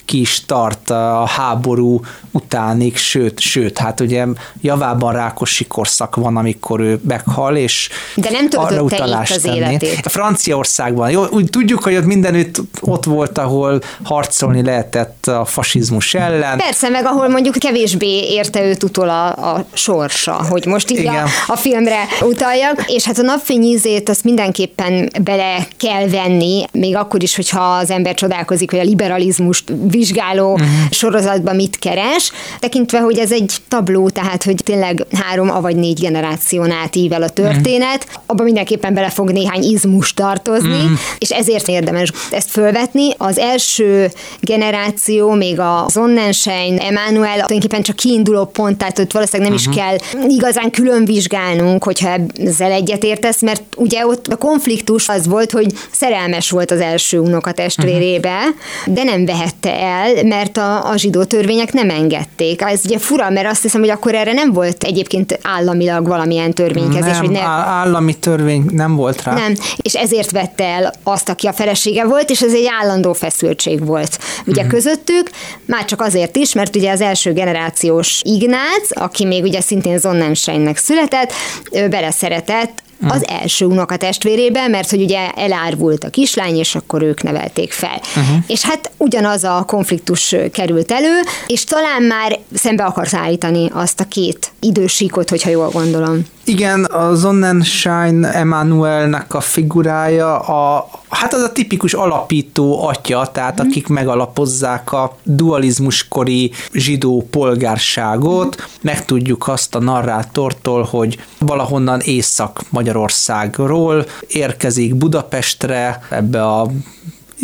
ki 0.05 0.21
is 0.21 0.45
tart 0.47 0.91
a 0.91 1.27
háború 1.27 2.01
utánig, 2.31 2.97
sőt, 2.97 3.41
sőt, 3.41 3.79
hát 3.79 4.01
ugye 4.01 4.27
javában 4.61 5.13
rákosi 5.13 5.67
korszak 5.67 6.17
van, 6.17 6.37
amikor 6.37 6.81
ő 6.81 7.01
meghal, 7.09 7.57
és 7.57 7.89
De 8.15 8.31
nem 8.31 8.49
arra 8.51 8.83
utalást 8.83 9.37
az 9.37 9.45
életét. 9.45 10.07
A 10.07 10.09
Franciaországban, 10.09 11.11
jó, 11.11 11.25
úgy 11.31 11.51
tudjuk, 11.51 11.83
hogy 11.83 11.97
ott 11.97 12.05
mindenütt 12.05 12.61
ott 12.81 13.05
volt, 13.05 13.39
ahol 13.39 13.81
harcolni 14.03 14.63
lehetett 14.63 15.27
a 15.27 15.45
fasizmus 15.45 16.15
ellen. 16.15 16.59
Persze, 16.59 16.89
meg 16.89 17.07
ahol 17.07 17.29
mondjuk 17.29 17.55
kevésbé 17.55 18.33
érte 18.33 18.65
őt 18.65 18.83
utol 18.83 19.09
a, 19.09 19.55
a 19.55 19.67
sorsa, 19.73 20.45
hogy 20.49 20.67
most 20.67 20.91
így 20.91 21.07
a, 21.07 21.25
a 21.47 21.57
filmre 21.57 22.07
utaljak, 22.21 22.85
és 22.87 23.05
hát 23.05 23.19
a 23.19 23.23
napfényízét 23.23 24.09
azt 24.09 24.25
mindenképpen 24.25 25.11
bele 25.23 25.67
kell 25.77 26.09
venni, 26.09 26.65
még 26.73 26.97
akkor 26.97 27.23
is, 27.23 27.37
hogyha 27.37 27.61
az 27.61 27.91
ember 27.91 28.15
csodálkozik, 28.15 28.71
hogy 28.71 28.79
a 28.79 28.83
liberalizmust 28.83 29.73
vizsgáló 29.91 30.53
uh-huh. 30.53 30.69
sorozatban 30.91 31.57
mit 31.57 31.79
keres, 31.85 32.33
tekintve, 32.59 32.99
hogy 32.99 33.19
ez 33.19 33.33
egy 33.33 33.53
tabló, 33.69 34.09
tehát 34.09 34.43
hogy 34.43 34.61
tényleg 34.65 35.07
három, 35.13 35.51
avagy 35.51 35.77
négy 35.77 36.01
generáción 36.01 36.71
átível 36.71 37.23
a 37.23 37.29
történet, 37.29 38.05
uh-huh. 38.05 38.23
abban 38.27 38.45
mindenképpen 38.45 38.95
bele 38.95 39.11
fog 39.11 39.31
néhány 39.31 39.63
izmus 39.63 40.15
tartozni, 40.15 40.69
uh-huh. 40.69 40.99
és 41.19 41.31
ezért 41.31 41.69
érdemes 41.69 42.13
ezt 42.31 42.51
fölvetni. 42.51 43.11
Az 43.19 43.39
első 43.39 44.11
generáció, 44.41 45.33
még 45.33 45.61
a 45.61 45.87
Sonnenschein, 45.91 46.79
Emmanuel, 46.79 47.33
tulajdonképpen 47.33 47.83
csak 47.83 47.97
kiinduló 47.97 48.45
pont, 48.45 48.79
tehát 48.79 48.99
ott 48.99 49.13
valószínűleg 49.13 49.53
nem 49.53 49.61
uh-huh. 49.61 49.75
is 49.75 49.81
kell 49.81 50.29
igazán 50.29 50.71
külön 50.71 51.05
vizsgálnunk, 51.05 51.85
hogyha 51.85 52.17
ezzel 52.45 52.73
egyetértesz, 52.73 53.43
mert 53.43 53.63
ugye 53.77 54.07
ott 54.07 54.27
a 54.27 54.37
konfliktus 54.37 55.09
az 55.09 55.27
volt, 55.27 55.51
hogy 55.51 55.67
szerelmes 55.91 56.51
volt 56.51 56.71
az 56.71 56.81
első 56.81 57.19
unokatestvérébe, 57.19 58.39
uh-huh. 58.39 58.95
de 58.95 59.03
nem 59.03 59.25
vehette 59.25 59.81
el, 59.81 60.25
mert 60.25 60.57
a, 60.57 60.91
a 60.91 60.97
zsidó 60.97 61.25
törvények 61.25 61.73
nem 61.75 61.91
engedték. 61.91 62.61
Ez 62.63 62.81
ugye 62.85 62.99
fura, 62.99 63.31
mert 63.31 63.47
azt 63.47 63.63
hiszem, 63.63 63.81
hogy 63.81 63.91
akkor 63.91 64.15
erre 64.15 64.33
nem 64.33 64.53
volt 64.53 64.85
egyébként 64.85 65.39
államilag 65.43 66.07
valamilyen 66.07 66.53
törvénykezés. 66.53 67.13
Nem, 67.13 67.21
hogy 67.21 67.31
ne... 67.31 67.41
állami 67.41 68.15
törvény 68.15 68.65
nem 68.73 68.97
volt 68.97 69.23
rá. 69.23 69.33
Nem, 69.33 69.55
és 69.77 69.95
ezért 69.95 70.31
vette 70.31 70.65
el 70.65 70.93
azt, 71.03 71.29
aki 71.29 71.47
a 71.47 71.53
felesége 71.53 72.05
volt, 72.05 72.31
és 72.31 72.43
ez 72.43 72.53
egy 72.53 72.69
állandó 72.81 73.13
feszültség 73.13 73.87
volt 73.87 74.19
ugye 74.47 74.63
uh-huh. 74.63 74.77
közöttük, 74.77 75.31
már 75.67 75.85
csak 75.85 76.01
azért 76.01 76.37
is, 76.37 76.53
mert 76.53 76.77
ugye 76.77 76.91
az 76.91 77.01
első 77.01 77.33
generációs 77.33 78.21
Ignác, 78.25 78.89
aki 78.91 79.25
még 79.25 79.43
ugye 79.43 79.61
szintén 79.61 79.99
Zonnensteinnek 79.99 80.77
született, 80.77 81.33
ő 81.73 81.89
beleszeretett 81.89 82.83
az 83.11 83.27
első 83.29 83.65
unokatestvérében, 83.65 84.71
mert 84.71 84.91
hogy 84.91 85.03
ugye 85.03 85.31
elárvult 85.31 86.05
a 86.05 86.11
kislány, 86.11 86.57
és 86.57 86.75
akkor 86.75 87.03
ők 87.03 87.23
nevelték 87.23 87.73
fel. 87.73 88.01
Uh-huh. 88.17 88.37
És 88.47 88.63
hát 88.63 88.91
ugyanaz 88.97 89.45
a 89.45 89.65
konfliktus 89.67 90.35
került 90.53 90.93
elő, 90.93 91.21
és 91.47 91.65
talán 91.65 92.03
már 92.03 92.39
szembe 92.55 92.85
akarsz 92.85 93.15
állítani 93.15 93.71
azt 93.73 94.01
a 94.01 94.09
két 94.09 94.53
idősíkot, 94.65 95.31
hogyha 95.31 95.51
jól 95.51 95.69
gondolom. 95.69 96.27
Igen, 96.45 96.85
a 96.85 97.17
Sonnenschein 97.17 98.25
Emanuelnek 98.25 99.35
a 99.35 99.41
figurája, 99.41 100.39
a, 100.39 100.89
hát 101.09 101.35
az 101.35 101.43
a 101.43 101.53
tipikus 101.53 101.95
alapító 101.95 102.87
atya, 102.87 103.29
tehát 103.33 103.63
mm. 103.63 103.69
akik 103.69 103.87
megalapozzák 103.87 104.93
a 104.93 105.17
dualizmuskori 105.23 106.51
zsidó 106.73 107.27
polgárságot. 107.31 108.57
Mm. 108.61 108.65
Megtudjuk 108.81 109.49
azt 109.49 109.75
a 109.75 109.81
narrátortól, 109.81 110.83
hogy 110.83 111.19
valahonnan 111.39 112.01
Észak-Magyarországról 112.01 114.07
érkezik 114.29 114.95
Budapestre, 114.95 116.03
ebbe 116.11 116.47
a 116.47 116.71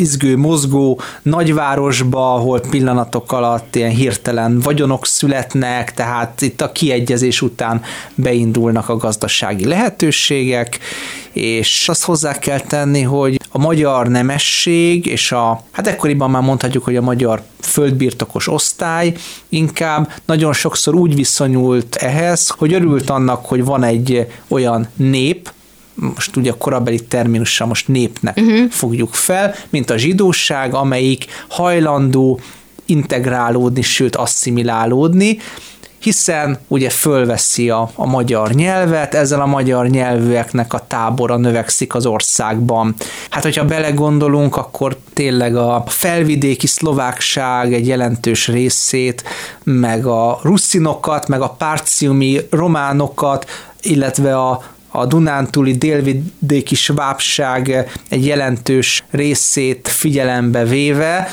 izgő, 0.00 0.36
mozgó 0.36 1.00
nagyvárosba, 1.22 2.34
ahol 2.34 2.60
pillanatok 2.60 3.32
alatt 3.32 3.76
ilyen 3.76 3.90
hirtelen 3.90 4.60
vagyonok 4.60 5.06
születnek, 5.06 5.94
tehát 5.94 6.42
itt 6.42 6.60
a 6.60 6.72
kiegyezés 6.72 7.42
után 7.42 7.82
beindulnak 8.14 8.88
a 8.88 8.96
gazdasági 8.96 9.64
lehetőségek, 9.64 10.78
és 11.32 11.88
azt 11.88 12.04
hozzá 12.04 12.38
kell 12.38 12.60
tenni, 12.60 13.02
hogy 13.02 13.40
a 13.48 13.58
magyar 13.58 14.08
nemesség, 14.08 15.06
és 15.06 15.32
a, 15.32 15.62
hát 15.70 15.86
ekkoriban 15.86 16.30
már 16.30 16.42
mondhatjuk, 16.42 16.84
hogy 16.84 16.96
a 16.96 17.00
magyar 17.00 17.42
földbirtokos 17.60 18.48
osztály 18.48 19.14
inkább 19.48 20.12
nagyon 20.24 20.52
sokszor 20.52 20.94
úgy 20.94 21.14
viszonyult 21.14 21.94
ehhez, 21.94 22.48
hogy 22.48 22.72
örült 22.72 23.10
annak, 23.10 23.46
hogy 23.46 23.64
van 23.64 23.82
egy 23.82 24.26
olyan 24.48 24.88
nép, 24.96 25.52
most 25.94 26.36
ugye 26.36 26.50
a 26.50 26.56
korabeli 26.56 27.04
terminussal 27.04 27.66
most 27.66 27.88
népnek 27.88 28.36
uh-huh. 28.36 28.70
fogjuk 28.70 29.14
fel, 29.14 29.54
mint 29.70 29.90
a 29.90 29.96
zsidóság, 29.96 30.74
amelyik 30.74 31.26
hajlandó 31.48 32.40
integrálódni, 32.84 33.82
sőt 33.82 34.16
asszimilálódni, 34.16 35.38
hiszen 36.00 36.58
ugye 36.68 36.90
fölveszi 36.90 37.70
a, 37.70 37.90
a 37.94 38.06
magyar 38.06 38.50
nyelvet, 38.50 39.14
ezzel 39.14 39.40
a 39.40 39.46
magyar 39.46 39.86
nyelvűeknek 39.86 40.72
a 40.72 40.84
tábora 40.86 41.36
növekszik 41.36 41.94
az 41.94 42.06
országban. 42.06 42.94
Hát, 43.30 43.42
hogyha 43.42 43.64
belegondolunk, 43.64 44.56
akkor 44.56 44.96
tényleg 45.12 45.56
a 45.56 45.84
felvidéki 45.86 46.66
szlovákság 46.66 47.72
egy 47.72 47.86
jelentős 47.86 48.48
részét, 48.48 49.24
meg 49.62 50.06
a 50.06 50.38
russzinokat, 50.42 51.28
meg 51.28 51.40
a 51.40 51.48
párciumi 51.58 52.40
románokat, 52.50 53.50
illetve 53.82 54.38
a 54.38 54.62
a 54.90 55.06
Dunántúli 55.06 55.72
délvidéki 55.72 56.74
svábság 56.74 57.90
egy 58.08 58.26
jelentős 58.26 59.04
részét 59.10 59.88
figyelembe 59.88 60.64
véve, 60.64 61.28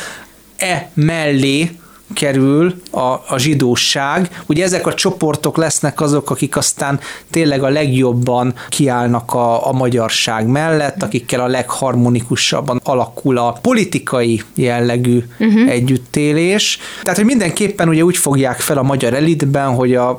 e 0.57 0.89
mellé 0.93 1.71
kerül 2.13 2.81
a, 2.91 2.99
a 2.99 3.37
zsidóság. 3.37 4.41
Ugye 4.45 4.63
ezek 4.63 4.87
a 4.87 4.93
csoportok 4.93 5.57
lesznek 5.57 6.01
azok, 6.01 6.29
akik 6.29 6.57
aztán 6.57 6.99
tényleg 7.31 7.63
a 7.63 7.69
legjobban 7.69 8.53
kiállnak 8.69 9.33
a, 9.33 9.67
a 9.67 9.71
magyarság 9.71 10.47
mellett, 10.47 11.03
akikkel 11.03 11.39
a 11.39 11.47
legharmonikusabban 11.47 12.81
alakul 12.83 13.37
a 13.37 13.51
politikai 13.61 14.41
jellegű 14.55 15.23
uh-huh. 15.39 15.69
együttélés. 15.69 16.79
Tehát, 17.01 17.17
hogy 17.17 17.27
mindenképpen 17.27 17.89
ugye 17.89 18.01
úgy 18.01 18.17
fogják 18.17 18.59
fel 18.59 18.77
a 18.77 18.83
magyar 18.83 19.13
elitben, 19.13 19.73
hogy 19.73 19.95
a, 19.95 20.17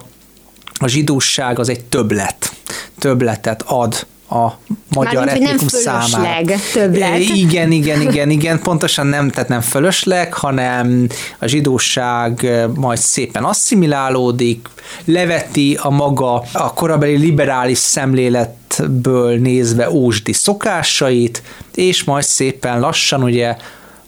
a 0.78 0.88
zsidóság 0.88 1.58
az 1.58 1.68
egy 1.68 1.84
többlet 1.84 2.52
többletet 2.98 3.62
ad 3.66 4.06
a 4.30 4.48
magyar 4.94 5.24
Mármint, 5.24 5.46
etnikum 5.46 5.68
számára. 5.68 6.54
többlet. 6.72 7.18
Igen, 7.18 7.72
igen, 7.72 8.00
igen, 8.00 8.30
igen, 8.30 8.60
pontosan 8.62 9.06
nem, 9.06 9.30
tehát 9.30 9.48
nem 9.48 9.60
fölösleg, 9.60 10.34
hanem 10.34 11.06
a 11.38 11.46
zsidóság 11.46 12.48
majd 12.74 12.98
szépen 12.98 13.44
asszimilálódik, 13.44 14.68
leveti 15.04 15.78
a 15.82 15.90
maga 15.90 16.42
a 16.52 16.72
korabeli 16.72 17.16
liberális 17.16 17.78
szemléletből 17.78 19.38
nézve 19.38 19.90
ósdi 19.90 20.32
szokásait, 20.32 21.42
és 21.74 22.04
majd 22.04 22.24
szépen 22.24 22.80
lassan 22.80 23.22
ugye 23.22 23.56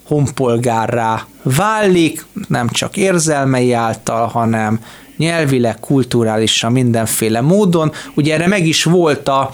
honpolgárrá 0.03 1.25
válik, 1.43 2.25
nem 2.47 2.69
csak 2.69 2.97
érzelmei 2.97 3.73
által, 3.73 4.27
hanem 4.27 4.79
nyelvileg, 5.17 5.79
kulturálisan, 5.79 6.71
mindenféle 6.71 7.41
módon. 7.41 7.91
Ugye 8.15 8.33
erre 8.33 8.47
meg 8.47 8.67
is 8.67 8.83
volt 8.83 9.27
a, 9.27 9.49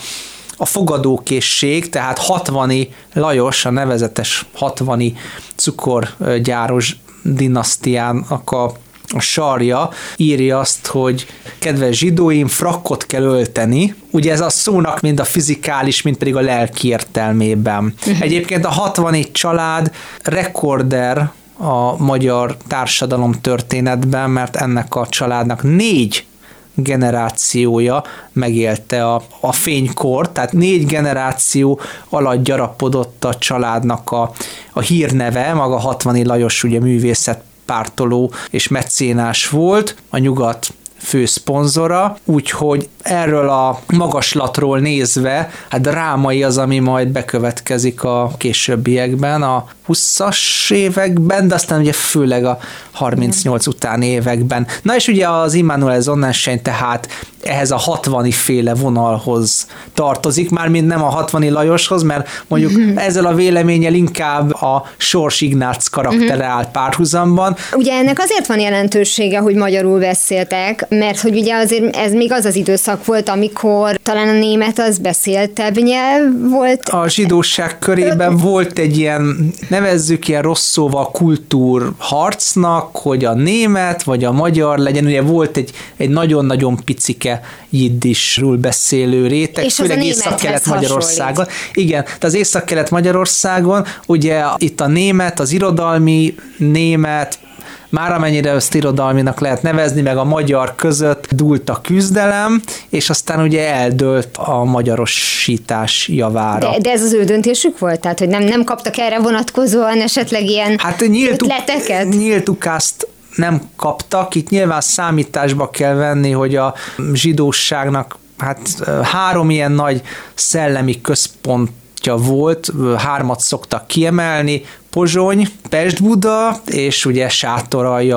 a 0.57 0.65
fogadókészség, 0.65 1.89
tehát 1.89 2.17
60 2.17 2.87
Lajos, 3.13 3.65
a 3.65 3.69
nevezetes 3.69 4.45
60 4.53 5.17
cukorgyáros 5.55 6.95
dinasztiának 7.23 8.51
a 8.51 8.71
a 9.15 9.19
sarja 9.19 9.89
írja 10.15 10.59
azt, 10.59 10.87
hogy 10.87 11.25
kedves 11.59 11.97
zsidóim, 11.97 12.47
frakkot 12.47 13.05
kell 13.05 13.23
ölteni. 13.23 13.95
Ugye 14.11 14.31
ez 14.31 14.41
a 14.41 14.49
szónak 14.49 15.01
mind 15.01 15.19
a 15.19 15.23
fizikális, 15.23 16.01
mind 16.01 16.17
pedig 16.17 16.35
a 16.35 16.41
lelki 16.41 16.87
értelmében. 16.87 17.93
Uh-huh. 17.99 18.21
Egyébként 18.21 18.65
a 18.65 18.69
64 18.69 19.31
család 19.31 19.91
rekorder 20.23 21.31
a 21.57 21.97
magyar 21.97 22.57
társadalom 22.67 23.31
történetben, 23.31 24.29
mert 24.29 24.55
ennek 24.55 24.95
a 24.95 25.07
családnak 25.07 25.63
négy 25.63 26.25
generációja 26.73 28.03
megélte 28.31 29.05
a, 29.13 29.21
a 29.39 29.51
fénykor, 29.51 30.31
tehát 30.31 30.51
négy 30.51 30.85
generáció 30.85 31.79
alatt 32.09 32.43
gyarapodott 32.43 33.23
a 33.25 33.35
családnak 33.35 34.11
a, 34.11 34.31
a 34.73 34.79
hírneve, 34.79 35.53
maga 35.53 35.77
60 35.77 36.21
Lajos 36.25 36.63
ugye 36.63 36.79
művészet 36.79 37.41
pártoló 37.65 38.31
és 38.49 38.67
mecénás 38.67 39.49
volt, 39.49 39.95
a 40.09 40.17
nyugat 40.17 40.73
fő 40.97 41.25
szponzora, 41.25 42.17
úgyhogy 42.25 42.89
erről 43.07 43.49
a 43.49 43.79
magaslatról 43.87 44.79
nézve, 44.79 45.49
hát 45.69 45.81
drámai 45.81 46.43
az, 46.43 46.57
ami 46.57 46.79
majd 46.79 47.07
bekövetkezik 47.07 48.03
a 48.03 48.31
későbbiekben, 48.37 49.43
a 49.43 49.65
20-as 49.87 50.71
években, 50.71 51.47
de 51.47 51.55
aztán 51.55 51.79
ugye 51.79 51.93
főleg 51.93 52.45
a 52.45 52.57
38 52.91 53.67
utáni 53.67 54.05
években. 54.05 54.67
Na 54.81 54.95
és 54.95 55.07
ugye 55.07 55.29
az 55.29 55.53
Immanuel 55.53 56.01
Sonnenschein 56.01 56.61
tehát 56.61 57.07
ehhez 57.43 57.71
a 57.71 57.77
60 57.77 58.31
féle 58.31 58.73
vonalhoz 58.73 59.67
tartozik, 59.93 60.49
már 60.49 60.67
mind 60.67 60.87
nem 60.87 61.03
a 61.03 61.09
60 61.09 61.51
Lajoshoz, 61.51 62.03
mert 62.03 62.29
mondjuk 62.47 62.71
uh-huh. 62.71 63.05
ezzel 63.05 63.25
a 63.25 63.33
véleménnyel 63.33 63.93
inkább 63.93 64.53
a 64.53 64.85
Sors 64.97 65.41
Ignác 65.41 65.87
karaktere 65.87 66.33
uh-huh. 66.33 66.49
áll 66.49 66.71
párhuzamban. 66.71 67.55
Ugye 67.73 67.93
ennek 67.93 68.19
azért 68.19 68.47
van 68.47 68.59
jelentősége, 68.59 69.39
hogy 69.39 69.55
magyarul 69.55 69.99
beszéltek, 69.99 70.85
mert 70.89 71.19
hogy 71.19 71.37
ugye 71.37 71.55
azért 71.55 71.95
ez 71.95 72.11
még 72.11 72.31
az 72.31 72.45
az 72.45 72.55
időszak 72.55 72.96
volt, 73.05 73.29
amikor 73.29 73.99
talán 74.03 74.27
a 74.27 74.39
német 74.39 74.79
az 74.79 74.97
beszéltebb 74.97 75.77
nyelv 75.77 76.49
volt. 76.49 76.89
A 76.89 77.09
zsidóság 77.09 77.79
körében 77.79 78.37
volt 78.37 78.79
egy 78.79 78.97
ilyen, 78.97 79.53
nevezzük 79.69 80.27
ilyen 80.27 80.41
rossz 80.41 80.69
szóval 80.69 81.11
kultúr 81.11 81.91
harcnak, 81.97 82.95
hogy 82.95 83.25
a 83.25 83.33
német 83.33 84.03
vagy 84.03 84.23
a 84.23 84.31
magyar 84.31 84.77
legyen, 84.77 85.05
ugye 85.05 85.21
volt 85.21 85.57
egy, 85.57 85.71
egy 85.97 86.09
nagyon-nagyon 86.09 86.79
picike 86.85 87.41
jiddisről 87.69 88.57
beszélő 88.57 89.27
réteg, 89.27 89.65
és 89.65 89.73
főleg 89.73 90.03
Észak-Kelet 90.03 90.65
Magyarországon. 90.65 91.45
Igen, 91.73 92.05
de 92.19 92.27
az 92.27 92.33
Észak-Kelet 92.33 92.89
Magyarországon 92.89 93.85
ugye 94.05 94.43
itt 94.57 94.81
a 94.81 94.87
német, 94.87 95.39
az 95.39 95.51
irodalmi 95.51 96.35
német, 96.57 97.39
már 97.89 98.11
amennyire 98.11 98.51
ezt 98.51 98.75
irodalminak 98.75 99.39
lehet 99.39 99.61
nevezni, 99.61 100.01
meg 100.01 100.17
a 100.17 100.23
magyar 100.23 100.75
között 100.75 101.27
dúlt 101.31 101.69
a 101.69 101.79
küzdelem, 101.83 102.61
és 102.89 103.09
aztán 103.09 103.41
ugye 103.41 103.73
eldőlt 103.73 104.37
a 104.37 104.63
magyarosítás 104.63 106.07
javára. 106.07 106.71
De, 106.71 106.79
de 106.79 106.91
ez 106.91 107.01
az 107.01 107.13
ő 107.13 107.23
döntésük 107.23 107.79
volt? 107.79 107.99
Tehát, 107.99 108.19
hogy 108.19 108.27
nem, 108.27 108.43
nem 108.43 108.63
kaptak 108.63 108.97
erre 108.97 109.19
vonatkozóan 109.19 110.01
esetleg 110.01 110.45
ilyen 110.45 110.77
hát 110.77 111.03
nyílt, 111.07 111.41
ötleteket? 111.41 112.09
Nyílt 112.09 112.49
ukászt 112.49 113.07
nem 113.35 113.61
kaptak. 113.75 114.35
Itt 114.35 114.49
nyilván 114.49 114.81
számításba 114.81 115.69
kell 115.69 115.93
venni, 115.93 116.31
hogy 116.31 116.55
a 116.55 116.73
zsidóságnak 117.13 118.17
hát 118.37 118.59
három 119.03 119.49
ilyen 119.49 119.71
nagy 119.71 120.01
szellemi 120.33 121.01
központja 121.01 122.15
volt, 122.15 122.71
hármat 122.97 123.39
szoktak 123.39 123.87
kiemelni, 123.87 124.61
Pozsony, 124.97 125.47
Pest-Buda, 125.69 126.61
és 126.65 127.05
ugye 127.05 127.29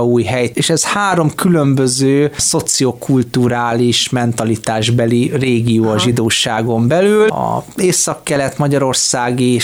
új 0.03 0.23
hely. 0.23 0.51
És 0.55 0.71
ez 0.71 0.85
három 0.85 1.35
különböző 1.35 2.33
szociokulturális 2.37 4.09
mentalitásbeli 4.09 5.31
régió 5.35 5.88
a 5.88 5.99
zsidóságon 5.99 6.88
belül. 6.88 7.29
A 7.29 7.64
észak-kelet 7.77 8.59
magyarországi 8.59 9.59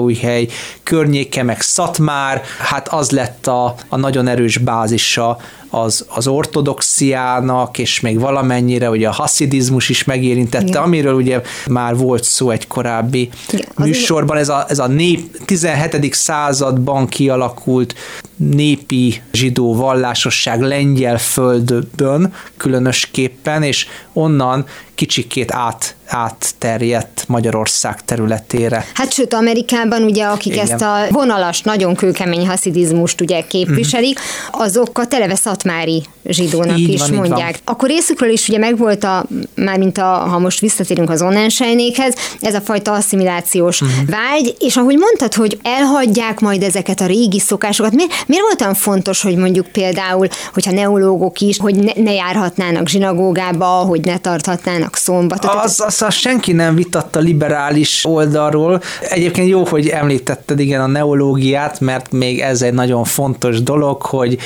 új 0.00 0.14
hely 0.14 0.48
környéke, 0.82 1.42
meg 1.42 1.60
Szatmár, 1.60 2.42
hát 2.58 2.88
az 2.88 3.10
lett 3.10 3.46
a, 3.46 3.74
a 3.88 3.96
nagyon 3.96 4.26
erős 4.26 4.58
bázisa 4.58 5.38
az, 5.74 6.04
az 6.08 6.26
ortodoxiának, 6.26 7.78
és 7.78 8.00
még 8.00 8.20
valamennyire 8.20 8.90
ugye 8.90 9.08
a 9.08 9.12
haszidizmus 9.12 9.88
is 9.88 10.04
megérintette, 10.04 10.66
Igen. 10.66 10.82
amiről 10.82 11.14
ugye 11.14 11.42
már 11.66 11.96
volt 11.96 12.24
szó 12.24 12.50
egy 12.50 12.66
korábbi 12.66 13.28
Igen, 13.50 13.66
műsorban, 13.76 14.36
ez 14.36 14.48
a, 14.48 14.64
ez 14.68 14.78
a 14.78 14.86
nép 14.86 15.44
17. 15.44 16.14
században 16.14 17.06
kialakult 17.06 17.94
népi 18.36 19.22
zsidó 19.32 19.74
vallásosság 19.74 20.60
lengyel 20.60 21.18
földön 21.18 22.32
különösképpen, 22.56 23.62
és 23.62 23.86
onnan 24.12 24.66
kicsikét 24.94 25.52
át, 25.52 25.96
átterjedt 26.06 27.24
Magyarország 27.28 28.04
területére. 28.04 28.84
Hát 28.94 29.12
sőt, 29.12 29.34
Amerikában 29.34 30.02
ugye, 30.02 30.24
akik 30.24 30.52
Igen. 30.52 30.70
ezt 30.70 30.82
a 30.82 30.96
vonalas, 31.10 31.60
nagyon 31.60 31.94
kőkemény 31.94 32.46
haszidizmust 32.46 33.20
ugye 33.20 33.40
képviselik, 33.40 34.18
uh-huh. 34.18 34.62
azok 34.62 34.98
a 34.98 35.06
televe 35.06 35.34
szatmári 35.34 36.02
zsidónak 36.28 36.78
így 36.78 36.92
is 36.92 37.00
van, 37.00 37.10
mondják. 37.10 37.58
Akkor 37.64 37.88
részükről 37.88 38.30
is 38.30 38.48
ugye 38.48 38.58
megvolt 38.58 39.04
a, 39.04 39.24
már 39.54 39.78
mint 39.78 39.98
a, 39.98 40.02
ha 40.02 40.38
most 40.38 40.60
visszatérünk 40.60 41.10
az 41.10 41.22
onnensejnékhez, 41.22 42.14
ez 42.40 42.54
a 42.54 42.60
fajta 42.60 42.92
asszimilációs 42.92 43.80
uh-huh. 43.80 44.08
vágy, 44.08 44.56
és 44.58 44.76
ahogy 44.76 44.96
mondtad, 44.98 45.34
hogy 45.34 45.58
elhagyják 45.62 46.40
majd 46.40 46.62
ezeket 46.62 47.00
a 47.00 47.06
régi 47.06 47.38
szokásokat, 47.38 47.92
miért, 47.94 48.12
miért 48.26 48.44
volt 48.44 48.60
olyan 48.60 48.74
fontos, 48.74 49.22
hogy 49.22 49.36
mondjuk 49.36 49.66
például, 49.66 50.28
hogyha 50.52 50.72
neológok 50.72 51.40
is, 51.40 51.58
hogy 51.58 51.74
ne, 51.74 51.92
ne 52.02 52.12
járhatnának 52.12 52.88
zsinagógába, 52.88 53.66
hogy 53.66 54.00
ne 54.04 54.18
tarthatnának 54.18 54.96
szombatot? 54.96 55.50
Az, 55.54 55.82
az, 55.86 56.02
az 56.02 56.14
senki 56.14 56.52
nem 56.52 56.74
vitatta 56.74 57.18
liberális 57.20 58.04
oldalról. 58.04 58.82
Egyébként 59.00 59.48
jó, 59.48 59.64
hogy 59.64 59.88
említetted 59.88 60.60
igen 60.60 60.80
a 60.80 60.86
neológiát, 60.86 61.80
mert 61.80 62.12
még 62.12 62.40
ez 62.40 62.62
egy 62.62 62.72
nagyon 62.72 63.04
fontos 63.04 63.62
dolog, 63.62 64.02
hogy 64.02 64.38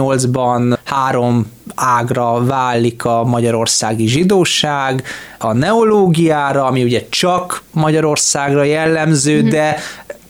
1868-ban 0.00 0.78
három 0.84 1.52
ágra 1.74 2.44
válik 2.44 3.04
a 3.04 3.24
magyarországi 3.24 4.06
zsidóság, 4.06 5.02
a 5.38 5.52
neológiára, 5.52 6.64
ami 6.64 6.82
ugye 6.82 7.06
csak 7.08 7.62
Magyarországra 7.72 8.62
jellemző, 8.62 9.40
mm-hmm. 9.40 9.48
de 9.48 9.76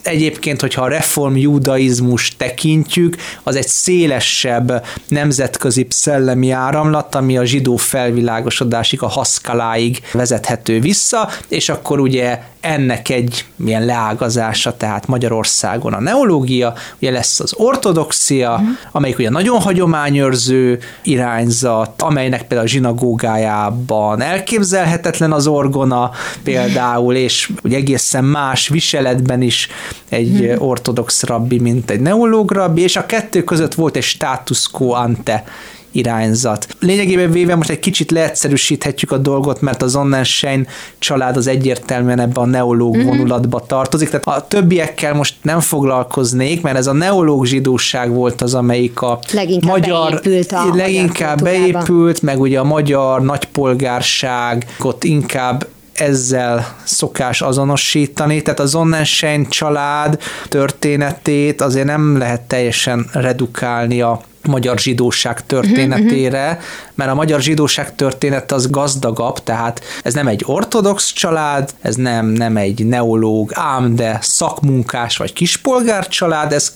Egyébként, 0.03 0.61
hogyha 0.61 0.83
a 0.83 0.89
reform 0.89 1.37
judaizmus 1.37 2.37
tekintjük, 2.37 3.17
az 3.43 3.57
egy 3.57 3.69
szélesebb 3.69 4.85
nemzetközi 5.09 5.87
szellemi 5.89 6.51
áramlat, 6.51 7.15
ami 7.15 7.39
a 7.39 7.45
zsidó 7.45 7.77
felvilágosodásig, 7.77 9.03
a 9.03 9.09
haszkaláig 9.09 10.01
vezethető 10.13 10.81
vissza, 10.81 11.29
és 11.49 11.69
akkor 11.69 12.01
ugye 12.01 12.43
ennek 12.61 13.09
egy 13.09 13.45
milyen 13.57 13.85
leágazása, 13.85 14.77
tehát 14.77 15.07
Magyarországon 15.07 15.93
a 15.93 16.01
neológia, 16.01 16.75
ugye 16.99 17.11
lesz 17.11 17.41
az 17.41 17.55
ortodoxia, 17.57 18.51
uh-huh. 18.51 18.69
amelyik 18.93 19.19
ugye 19.19 19.31
nagyon 19.31 19.61
hagyományőrző 19.61 20.79
irányzat, 21.03 22.03
amelynek 22.03 22.41
például 22.41 22.63
a 22.63 22.67
zsinagógájában 22.67 24.21
elképzelhetetlen 24.21 25.33
az 25.33 25.47
orgona 25.47 26.11
például, 26.43 27.15
és 27.15 27.51
ugye 27.63 27.77
egészen 27.77 28.25
más 28.25 28.69
viseletben 28.69 29.43
is 29.43 29.69
egy 30.09 30.41
uh-huh. 30.41 30.69
ortodox 30.69 31.23
rabbi, 31.23 31.59
mint 31.59 31.91
egy 31.91 32.01
neológ 32.01 32.51
rabbi, 32.51 32.83
és 32.83 32.97
a 32.97 33.07
kettő 33.07 33.45
között 33.45 33.75
volt 33.75 33.97
egy 33.97 34.03
status 34.03 34.71
quo 34.71 34.91
ante 34.91 35.45
irányzat. 35.93 36.67
Lényegében 36.81 37.31
véve 37.31 37.55
most 37.55 37.71
egy 37.71 37.79
kicsit 37.79 38.11
leegyszerűsíthetjük 38.11 39.13
a 39.13 39.19
dolgot, 39.19 39.61
mert 39.61 39.83
az 39.83 39.97
Onnenschein 39.97 40.67
család 40.99 41.37
az 41.37 41.47
egyértelműen 41.47 42.21
ebbe 42.21 42.41
a 42.41 42.47
neológ 42.47 42.97
mm-hmm. 42.97 43.07
vonulatba 43.07 43.61
tartozik, 43.61 44.09
tehát 44.09 44.43
a 44.43 44.47
többiekkel 44.49 45.15
most 45.15 45.35
nem 45.43 45.61
foglalkoznék, 45.61 46.63
mert 46.63 46.77
ez 46.77 46.87
a 46.87 46.93
neológ 46.93 47.45
zsidóság 47.45 48.11
volt 48.11 48.43
az, 48.43 48.55
amelyik 48.55 49.01
a 49.01 49.19
leginkább 49.33 49.71
magyar, 49.71 50.11
beépült 50.11 50.53
a 50.53 50.75
leginkább 50.75 51.41
magyar 51.41 51.61
beépült, 51.61 52.23
meg 52.23 52.41
ugye 52.41 52.59
a 52.59 52.65
magyar 52.65 53.23
nagypolgárság 53.23 54.67
ott 54.79 55.05
inkább 55.05 55.67
ezzel 56.01 56.77
szokás 56.85 57.43
azonosítani, 57.43 58.43
tehát 58.43 58.61
az 58.61 58.75
Onnenschein 58.75 59.49
család 59.49 60.23
történetét 60.49 61.61
azért 61.61 61.87
nem 61.87 62.19
lehet 62.19 62.41
teljesen 62.41 63.09
redukálni 63.13 64.01
a 64.01 64.21
magyar 64.49 64.79
zsidóság 64.79 65.47
történetére, 65.47 66.49
uh-huh. 66.51 66.63
mert 66.95 67.11
a 67.11 67.15
magyar 67.15 67.41
zsidóság 67.41 67.95
történet 67.95 68.53
az 68.53 68.71
gazdagabb, 68.71 69.39
tehát 69.43 69.81
ez 70.03 70.15
nem 70.15 70.27
egy 70.27 70.43
ortodox 70.47 71.13
család, 71.13 71.71
ez 71.81 71.95
nem, 71.95 72.27
nem 72.27 72.57
egy 72.57 72.87
neológ, 72.87 73.51
ám 73.55 73.95
de 73.95 74.19
szakmunkás 74.21 75.17
vagy 75.17 75.33
kispolgár 75.33 76.09
család, 76.09 76.53
ez 76.53 76.73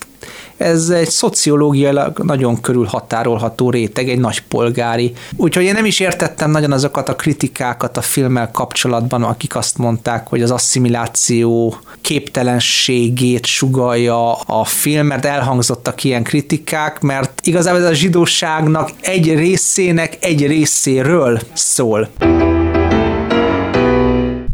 ez 0.56 0.88
egy 0.88 1.10
szociológiailag 1.10 2.18
nagyon 2.18 2.60
körülhatárolható 2.60 3.70
réteg, 3.70 4.08
egy 4.08 4.18
nagy 4.18 4.42
polgári. 4.42 5.12
Úgyhogy 5.36 5.64
én 5.64 5.72
nem 5.72 5.84
is 5.84 6.00
értettem 6.00 6.50
nagyon 6.50 6.72
azokat 6.72 7.08
a 7.08 7.16
kritikákat 7.16 7.96
a 7.96 8.02
filmmel 8.02 8.50
kapcsolatban, 8.50 9.22
akik 9.22 9.56
azt 9.56 9.78
mondták, 9.78 10.26
hogy 10.28 10.42
az 10.42 10.50
asszimiláció 10.50 11.76
képtelenségét 12.00 13.46
sugalja 13.46 14.32
a 14.32 14.64
film, 14.64 15.06
mert 15.06 15.24
elhangzottak 15.24 16.04
ilyen 16.04 16.22
kritikák, 16.22 17.00
mert 17.00 17.40
igazából 17.54 17.80
ez 17.80 17.90
a 17.90 17.94
zsidóságnak 17.94 18.90
egy 19.00 19.34
részének 19.34 20.16
egy 20.20 20.46
részéről 20.46 21.40
szól. 21.52 22.08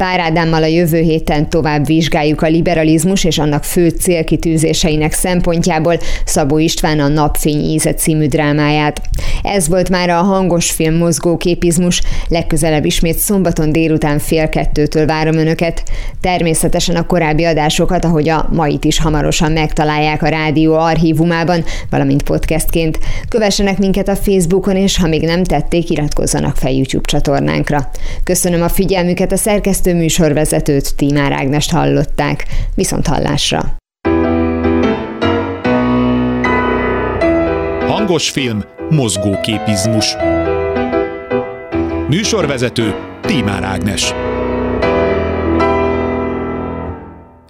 Pár 0.01 0.19
Ádámmal 0.19 0.63
a 0.63 0.67
jövő 0.67 0.99
héten 0.99 1.49
tovább 1.49 1.85
vizsgáljuk 1.85 2.41
a 2.41 2.47
liberalizmus 2.47 3.23
és 3.23 3.37
annak 3.37 3.63
fő 3.63 3.89
célkitűzéseinek 3.89 5.13
szempontjából 5.13 5.99
Szabó 6.25 6.57
István 6.57 6.99
a 6.99 7.07
Napfény 7.07 7.63
íze 7.63 7.93
című 7.93 8.25
drámáját. 8.25 9.01
Ez 9.43 9.67
volt 9.67 9.89
már 9.89 10.09
a 10.09 10.21
hangos 10.21 10.71
film 10.71 10.95
mozgóképizmus, 10.95 12.01
legközelebb 12.27 12.85
ismét 12.85 13.17
szombaton 13.17 13.71
délután 13.71 14.19
fél 14.19 14.49
kettőtől 14.49 15.05
várom 15.05 15.37
Önöket. 15.37 15.83
Természetesen 16.21 16.95
a 16.95 17.05
korábbi 17.05 17.43
adásokat, 17.43 18.05
ahogy 18.05 18.29
a 18.29 18.49
mait 18.51 18.85
is 18.85 18.99
hamarosan 18.99 19.51
megtalálják 19.51 20.23
a 20.23 20.27
rádió 20.27 20.73
archívumában, 20.73 21.63
valamint 21.89 22.23
podcastként. 22.23 22.99
Kövessenek 23.29 23.77
minket 23.77 24.07
a 24.07 24.15
Facebookon, 24.15 24.75
és 24.75 24.97
ha 24.97 25.07
még 25.07 25.21
nem 25.21 25.43
tették, 25.43 25.89
iratkozzanak 25.89 26.55
fel 26.55 26.71
YouTube 26.71 27.07
csatornánkra. 27.07 27.89
Köszönöm 28.23 28.61
a 28.61 28.69
figyelmüket 28.69 29.31
a 29.31 29.37
szerkesztő 29.37 29.89
műsorvezetőt, 29.93 30.95
Tímár 30.95 31.31
Ágnest 31.31 31.71
hallották. 31.71 32.45
Viszont 32.75 33.07
hallásra! 33.07 33.79
Hangos 37.87 38.29
film, 38.29 38.63
mozgóképizmus. 38.89 40.15
Műsorvezető 42.07 42.95
Tímár 43.21 43.63
Ágnes. 43.63 44.13